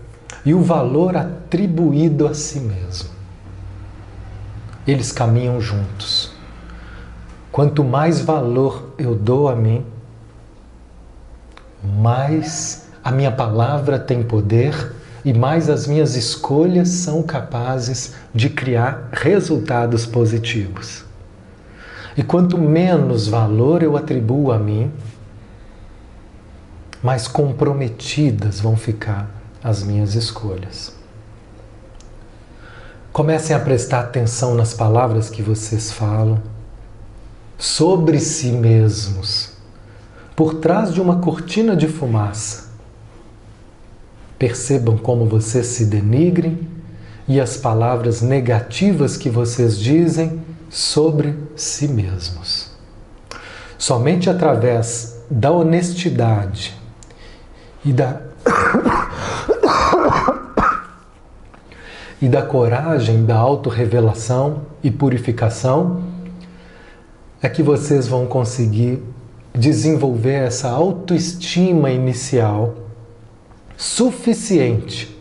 [0.45, 3.21] e o valor atribuído a si mesmo
[4.87, 6.33] eles caminham juntos.
[7.53, 9.85] Quanto mais valor eu dou a mim,
[11.83, 19.09] mais a minha palavra tem poder e mais as minhas escolhas são capazes de criar
[19.13, 21.05] resultados positivos.
[22.17, 24.91] E quanto menos valor eu atribuo a mim,
[27.03, 29.31] mais comprometidas vão ficar
[29.63, 30.95] as minhas escolhas.
[33.13, 36.41] Comecem a prestar atenção nas palavras que vocês falam
[37.59, 39.53] sobre si mesmos,
[40.35, 42.71] por trás de uma cortina de fumaça.
[44.39, 46.67] Percebam como vocês se denigrem
[47.29, 50.41] e as palavras negativas que vocês dizem
[50.71, 52.71] sobre si mesmos.
[53.77, 56.75] Somente através da honestidade
[57.85, 58.21] e da
[62.23, 66.03] e da coragem da autorrevelação e purificação,
[67.43, 69.03] é que vocês vão conseguir
[69.55, 72.75] desenvolver essa autoestima inicial
[73.77, 75.19] suficiente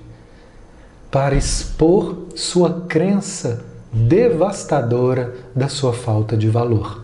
[1.10, 7.03] para expor sua crença devastadora da sua falta de valor.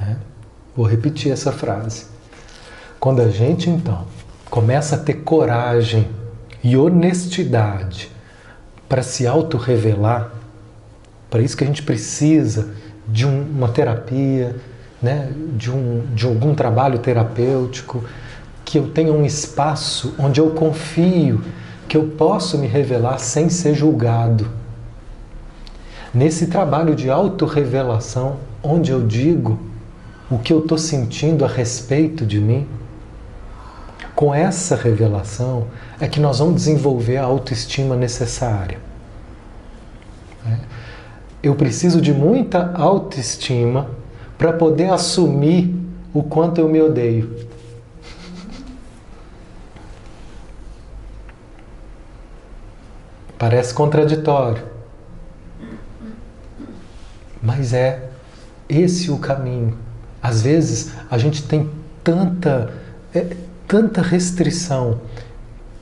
[0.00, 0.16] É?
[0.76, 2.06] Vou repetir essa frase.
[3.00, 4.06] Quando a gente então
[4.50, 6.08] começa a ter coragem
[6.62, 8.10] e honestidade
[8.88, 10.30] para se autorrevelar,
[11.28, 12.74] para isso que a gente precisa
[13.08, 14.56] de um, uma terapia,
[15.02, 15.32] né?
[15.56, 18.04] de, um, de algum trabalho terapêutico,
[18.64, 21.42] que eu tenha um espaço onde eu confio
[21.88, 24.48] que eu posso me revelar sem ser julgado.
[26.12, 29.58] Nesse trabalho de autorrevelação, onde eu digo
[30.30, 32.66] o que eu estou sentindo a respeito de mim,
[34.14, 35.66] com essa revelação
[36.00, 38.78] é que nós vamos desenvolver a autoestima necessária.
[40.46, 40.56] É.
[41.42, 43.90] Eu preciso de muita autoestima
[44.38, 45.74] para poder assumir
[46.14, 47.46] o quanto eu me odeio.
[53.38, 54.62] Parece contraditório.
[57.42, 58.08] Mas é
[58.68, 59.76] esse o caminho.
[60.22, 61.70] Às vezes a gente tem
[62.02, 62.72] tanta,
[63.14, 63.36] é,
[63.68, 65.00] tanta restrição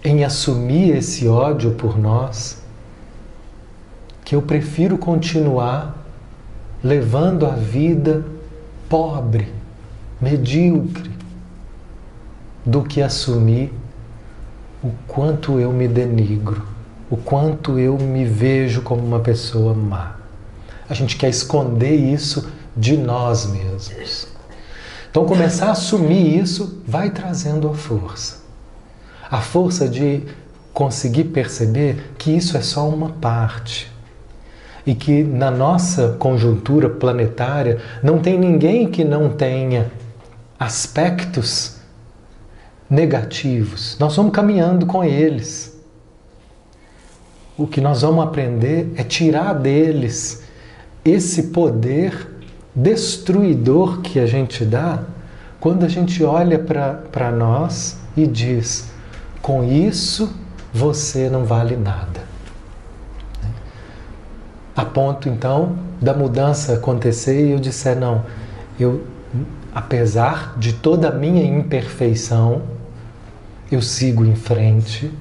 [0.02, 2.62] em assumir esse ódio por nós
[4.24, 5.96] que eu prefiro continuar
[6.82, 8.24] levando a vida
[8.88, 9.52] pobre,
[10.20, 11.10] medíocre,
[12.66, 13.72] do que assumir
[14.82, 16.73] o quanto eu me denigro
[17.14, 20.16] o quanto eu me vejo como uma pessoa má.
[20.88, 24.26] A gente quer esconder isso de nós mesmos.
[25.08, 28.42] Então, começar a assumir isso vai trazendo a força.
[29.30, 30.24] A força de
[30.72, 33.92] conseguir perceber que isso é só uma parte.
[34.84, 39.88] E que na nossa conjuntura planetária não tem ninguém que não tenha
[40.58, 41.76] aspectos
[42.90, 43.96] negativos.
[44.00, 45.73] Nós vamos caminhando com eles
[47.56, 50.42] o que nós vamos aprender é tirar deles
[51.04, 52.28] esse poder
[52.74, 55.02] destruidor que a gente dá
[55.60, 58.90] quando a gente olha para nós e diz:
[59.40, 60.34] com isso
[60.72, 62.22] você não vale nada.
[64.76, 68.24] A ponto então da mudança acontecer e eu disser: não,
[68.78, 69.06] eu,
[69.72, 72.62] apesar de toda a minha imperfeição,
[73.70, 75.12] eu sigo em frente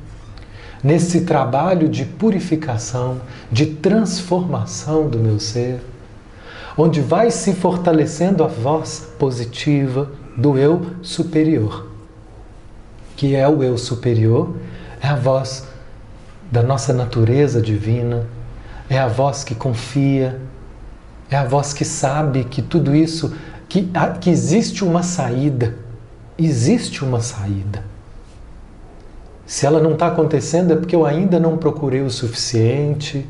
[0.83, 3.21] nesse trabalho de purificação,
[3.51, 5.79] de transformação do meu ser,
[6.77, 11.87] onde vai se fortalecendo a voz positiva do eu superior.
[13.15, 14.55] Que é o eu superior,
[15.01, 15.67] é a voz
[16.51, 18.27] da nossa natureza divina,
[18.89, 20.39] é a voz que confia,
[21.29, 23.33] é a voz que sabe que tudo isso,
[23.69, 25.77] que, que existe uma saída,
[26.37, 27.92] existe uma saída.
[29.45, 33.25] Se ela não está acontecendo, é porque eu ainda não procurei o suficiente,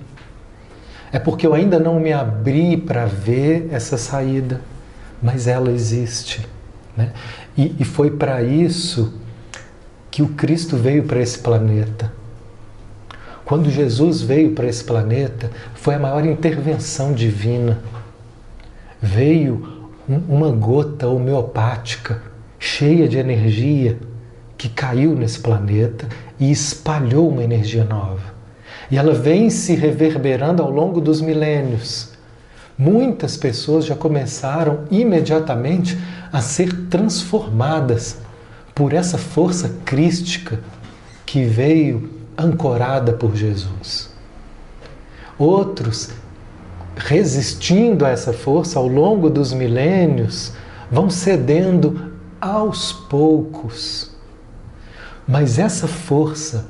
[1.11, 4.61] é porque eu ainda não me abri para ver essa saída,
[5.21, 6.47] mas ela existe.
[6.95, 7.11] Né?
[7.57, 9.13] E, e foi para isso
[10.11, 12.11] que o Cristo veio para esse planeta.
[13.43, 17.79] Quando Jesus veio para esse planeta, foi a maior intervenção divina.
[19.01, 22.21] Veio uma gota homeopática,
[22.57, 23.99] cheia de energia
[24.63, 26.07] que caiu nesse planeta
[26.39, 28.33] e espalhou uma energia nova.
[28.89, 32.13] E ela vem se reverberando ao longo dos milênios.
[32.77, 35.97] Muitas pessoas já começaram imediatamente
[36.31, 38.19] a ser transformadas
[38.73, 40.61] por essa força crística
[41.25, 44.11] que veio ancorada por Jesus.
[45.37, 46.11] Outros,
[46.95, 50.53] resistindo a essa força ao longo dos milênios,
[50.89, 54.12] vão cedendo aos poucos
[55.27, 56.65] mas essa força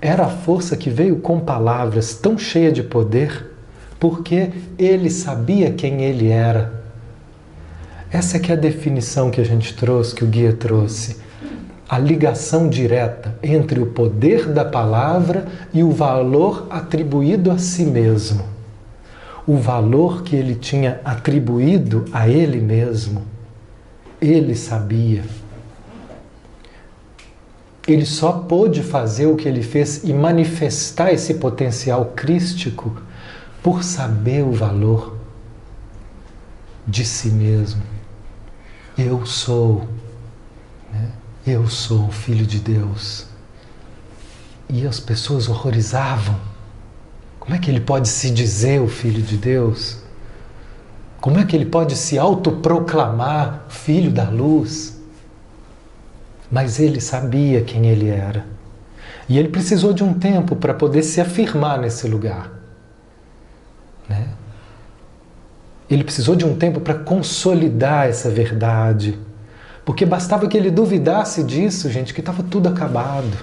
[0.00, 3.54] era a força que veio com palavras tão cheia de poder,
[3.98, 6.72] porque ele sabia quem ele era.
[8.10, 11.16] Essa é que é a definição que a gente trouxe, que o guia trouxe.
[11.88, 18.44] A ligação direta entre o poder da palavra e o valor atribuído a si mesmo.
[19.46, 23.22] O valor que ele tinha atribuído a ele mesmo.
[24.20, 25.22] Ele sabia
[27.92, 33.00] ele só pôde fazer o que ele fez e manifestar esse potencial crístico
[33.62, 35.16] por saber o valor
[36.86, 37.82] de si mesmo.
[38.96, 39.88] Eu sou,
[40.92, 41.12] né?
[41.46, 43.26] eu sou filho de Deus.
[44.68, 46.36] E as pessoas horrorizavam.
[47.40, 49.96] Como é que ele pode se dizer o Filho de Deus?
[51.18, 54.97] Como é que ele pode se autoproclamar Filho da Luz?
[56.50, 58.44] Mas ele sabia quem ele era.
[59.28, 62.50] E ele precisou de um tempo para poder se afirmar nesse lugar.
[64.08, 64.28] Né?
[65.90, 69.18] Ele precisou de um tempo para consolidar essa verdade.
[69.84, 73.36] Porque bastava que ele duvidasse disso, gente, que estava tudo acabado.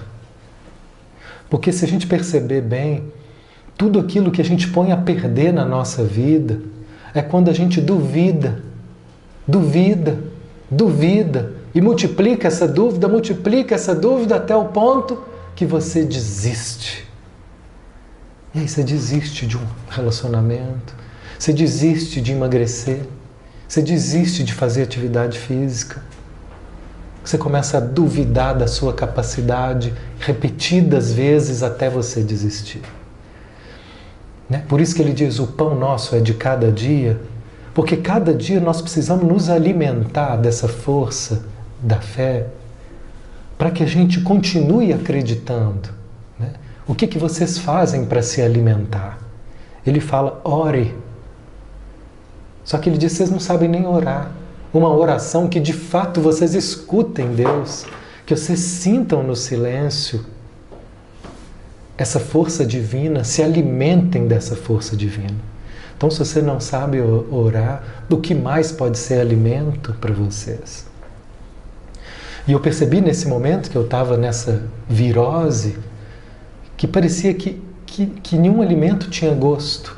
[1.48, 3.12] Porque se a gente perceber bem,
[3.76, 6.60] tudo aquilo que a gente põe a perder na nossa vida
[7.14, 8.62] é quando a gente duvida,
[9.46, 10.18] duvida,
[10.70, 15.22] duvida e multiplica essa dúvida, multiplica essa dúvida até o ponto
[15.54, 17.06] que você desiste.
[18.54, 20.94] E aí você desiste de um relacionamento,
[21.38, 23.02] você desiste de emagrecer,
[23.68, 26.02] você desiste de fazer atividade física.
[27.22, 32.80] Você começa a duvidar da sua capacidade repetidas vezes até você desistir.
[34.48, 34.64] Né?
[34.66, 37.20] Por isso que ele diz: o pão nosso é de cada dia,
[37.74, 41.54] porque cada dia nós precisamos nos alimentar dessa força
[41.86, 42.48] da fé
[43.56, 45.88] para que a gente continue acreditando.
[46.38, 46.52] Né?
[46.86, 49.18] O que, que vocês fazem para se alimentar?
[49.86, 50.94] Ele fala: ore.
[52.64, 54.32] Só que ele diz: vocês não sabem nem orar.
[54.74, 57.86] Uma oração que de fato vocês escutem Deus,
[58.26, 60.26] que vocês sintam no silêncio
[61.96, 65.56] essa força divina, se alimentem dessa força divina.
[65.96, 70.85] Então, se você não sabe orar, do que mais pode ser alimento para vocês?
[72.46, 75.76] E eu percebi nesse momento que eu estava nessa virose
[76.76, 79.96] que parecia que, que, que nenhum alimento tinha gosto.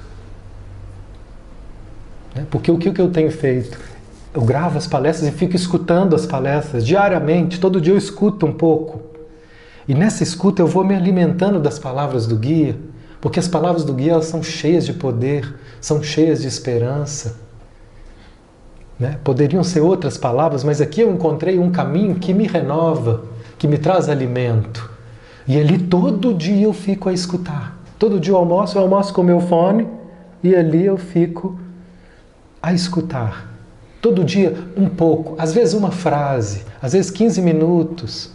[2.34, 2.46] Né?
[2.51, 3.78] Porque o que, o que eu tenho feito?
[4.32, 8.53] Eu gravo as palestras e fico escutando as palestras diariamente, todo dia eu escuto um
[8.53, 9.03] pouco.
[9.86, 12.78] E nessa escuta eu vou me alimentando das palavras do guia,
[13.20, 17.47] porque as palavras do guia elas são cheias de poder, são cheias de esperança.
[18.99, 19.16] Né?
[19.22, 23.24] Poderiam ser outras palavras, mas aqui eu encontrei um caminho que me renova,
[23.57, 24.90] que me traz alimento.
[25.46, 27.78] E ali todo dia eu fico a escutar.
[27.99, 29.86] Todo dia eu almoço, eu almoço com meu fone
[30.42, 31.59] e ali eu fico
[32.61, 33.46] a escutar.
[34.03, 38.32] Todo dia um pouco, às vezes uma frase, às vezes 15 minutos.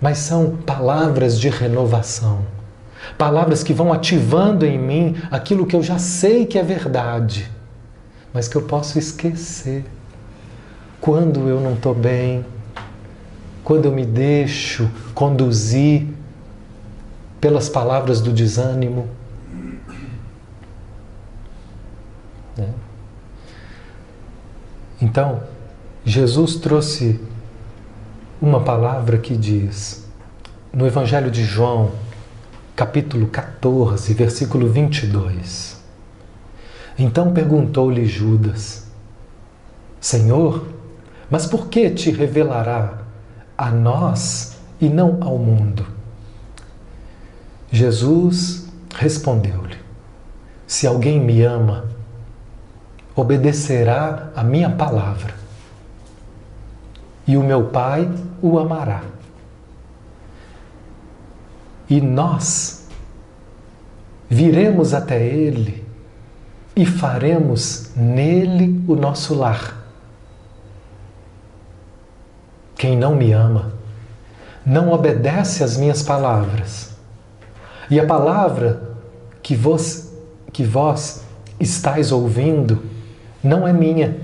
[0.00, 2.40] Mas são palavras de renovação.
[3.16, 7.50] Palavras que vão ativando em mim aquilo que eu já sei que é verdade
[8.32, 9.84] mas que eu posso esquecer
[11.00, 12.44] quando eu não estou bem,
[13.64, 16.06] quando eu me deixo conduzir
[17.40, 19.08] pelas palavras do desânimo.
[22.56, 22.68] Né?
[25.00, 25.42] Então,
[26.04, 27.20] Jesus trouxe
[28.40, 30.06] uma palavra que diz,
[30.72, 31.92] no Evangelho de João,
[32.76, 35.69] capítulo 14, versículo 22.
[36.98, 38.86] Então perguntou-lhe Judas:
[40.00, 40.66] Senhor,
[41.30, 42.98] mas por que te revelará
[43.56, 45.86] a nós e não ao mundo?
[47.70, 49.76] Jesus respondeu-lhe:
[50.66, 51.84] Se alguém me ama,
[53.14, 55.34] obedecerá a minha palavra,
[57.26, 58.10] e o meu Pai
[58.42, 59.02] o amará.
[61.88, 62.86] E nós
[64.28, 65.89] viremos até ele
[66.74, 69.76] e faremos nele o nosso lar.
[72.76, 73.72] Quem não me ama
[74.64, 76.90] não obedece às minhas palavras.
[77.90, 78.96] E a palavra
[79.42, 80.10] que vos,
[80.52, 81.24] que vós
[81.58, 82.82] estáis ouvindo
[83.42, 84.16] não é minha,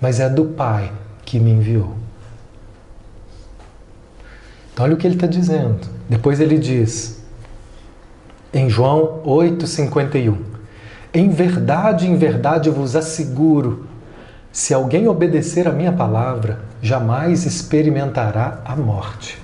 [0.00, 0.92] mas é do Pai
[1.24, 1.94] que me enviou.
[4.72, 5.86] Então, olha o que ele está dizendo.
[6.08, 7.22] Depois ele diz,
[8.52, 10.53] em João 8,51.
[11.14, 13.86] Em verdade, em verdade vos asseguro:
[14.50, 19.40] se alguém obedecer a minha palavra, jamais experimentará a morte.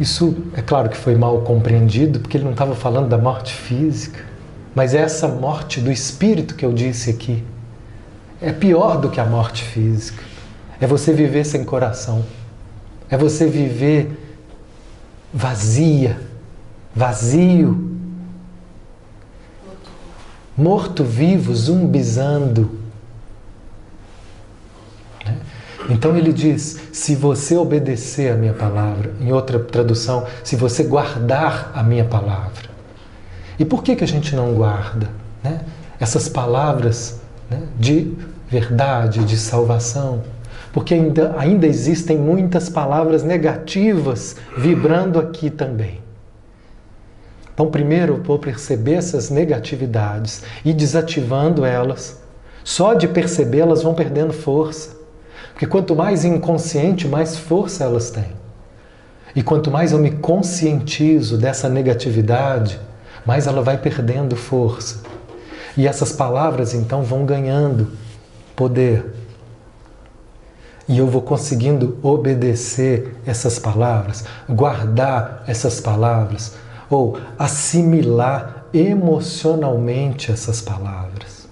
[0.00, 4.24] Isso é claro que foi mal compreendido, porque ele não estava falando da morte física,
[4.74, 7.44] mas é essa morte do espírito que eu disse aqui.
[8.42, 10.24] É pior do que a morte física.
[10.80, 12.24] É você viver sem coração.
[13.10, 14.18] É você viver
[15.32, 16.18] vazia,
[16.94, 17.89] vazio,
[20.60, 22.78] morto-vivo, zumbizando.
[25.24, 25.36] Né?
[25.88, 31.72] Então ele diz: se você obedecer a minha palavra, em outra tradução, se você guardar
[31.74, 32.70] a minha palavra.
[33.58, 35.10] E por que, que a gente não guarda
[35.42, 35.60] né?
[35.98, 37.62] essas palavras né?
[37.78, 38.14] de
[38.48, 40.22] verdade, de salvação?
[40.72, 45.99] porque ainda, ainda existem muitas palavras negativas vibrando aqui também.
[47.60, 52.18] Então, primeiro eu vou perceber essas negatividades e desativando elas.
[52.64, 54.96] Só de perceber elas vão perdendo força.
[55.52, 58.32] Porque quanto mais inconsciente, mais força elas têm.
[59.36, 62.80] E quanto mais eu me conscientizo dessa negatividade,
[63.26, 65.02] mais ela vai perdendo força.
[65.76, 67.88] E essas palavras então vão ganhando
[68.56, 69.04] poder.
[70.88, 76.54] E eu vou conseguindo obedecer essas palavras, guardar essas palavras,
[76.90, 81.48] ou assimilar emocionalmente essas palavras.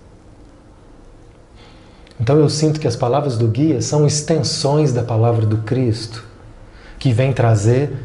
[2.20, 6.24] Então eu sinto que as palavras do guia são extensões da palavra do Cristo,
[6.98, 7.96] que vem trazer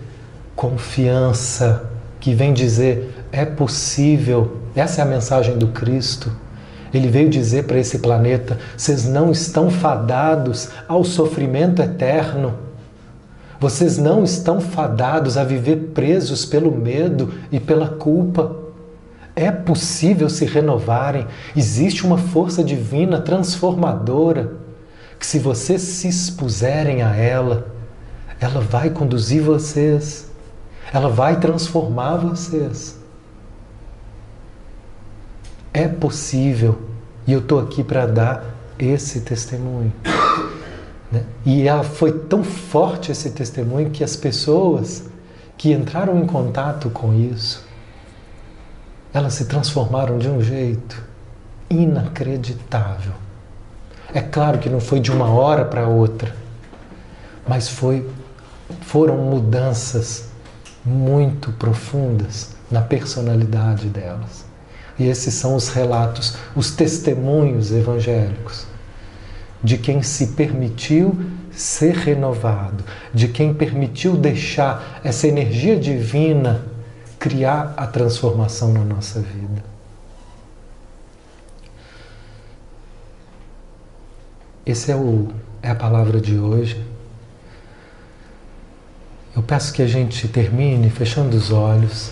[0.55, 4.57] confiança, que vem dizer é possível.
[4.75, 6.31] Essa é a mensagem do Cristo.
[6.93, 12.53] Ele veio dizer para esse planeta: vocês não estão fadados ao sofrimento eterno.
[13.63, 18.57] Vocês não estão fadados a viver presos pelo medo e pela culpa.
[19.37, 21.25] É possível se renovarem.
[21.55, 24.51] Existe uma força divina transformadora
[25.17, 27.71] que, se vocês se expuserem a ela,
[28.37, 30.29] ela vai conduzir vocês,
[30.91, 32.99] ela vai transformar vocês.
[35.73, 36.81] É possível
[37.25, 38.43] e eu estou aqui para dar
[38.77, 39.93] esse testemunho.
[41.13, 41.23] Né?
[41.45, 45.03] E ela foi tão forte esse testemunho que as pessoas
[45.55, 47.63] que entraram em contato com isso,
[49.13, 51.03] elas se transformaram de um jeito
[51.69, 53.13] inacreditável.
[54.11, 56.35] É claro que não foi de uma hora para outra,
[57.47, 58.09] mas foi,
[58.81, 60.29] foram mudanças
[60.83, 64.45] muito profundas na personalidade delas.
[64.97, 68.72] E esses são os relatos, os testemunhos evangélicos
[69.63, 71.15] de quem se permitiu
[71.51, 72.83] ser renovado,
[73.13, 76.65] de quem permitiu deixar essa energia divina
[77.23, 79.63] criar a transformação na nossa vida.
[84.65, 85.29] Essa é, o,
[85.61, 86.85] é a palavra de hoje.
[89.33, 92.11] Eu peço que a gente termine fechando os olhos.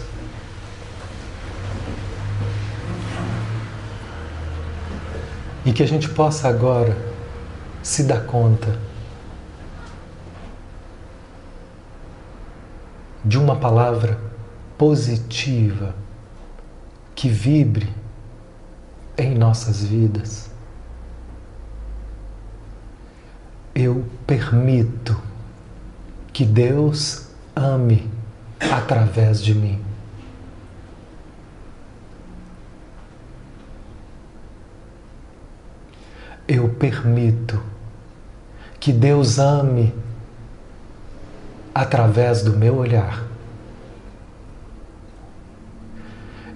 [5.65, 7.10] E que a gente possa agora
[7.83, 8.77] se dar conta
[13.23, 14.19] de uma palavra
[14.77, 15.95] positiva
[17.15, 17.87] que vibre
[19.17, 20.49] em nossas vidas.
[23.75, 25.19] Eu permito
[26.33, 28.09] que Deus ame
[28.59, 29.91] através de mim.
[36.51, 37.63] eu permito
[38.81, 39.93] que Deus ame
[41.73, 43.23] através do meu olhar.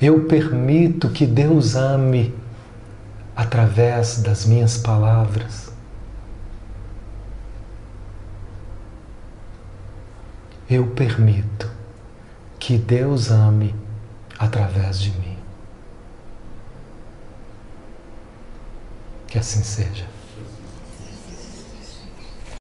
[0.02, 2.34] Eu permito que Deus ame
[3.36, 5.72] através das minhas palavras.
[10.68, 11.72] Eu permito
[12.58, 13.76] que Deus ame
[14.40, 15.38] através de mim.
[19.28, 20.15] Que assim seja.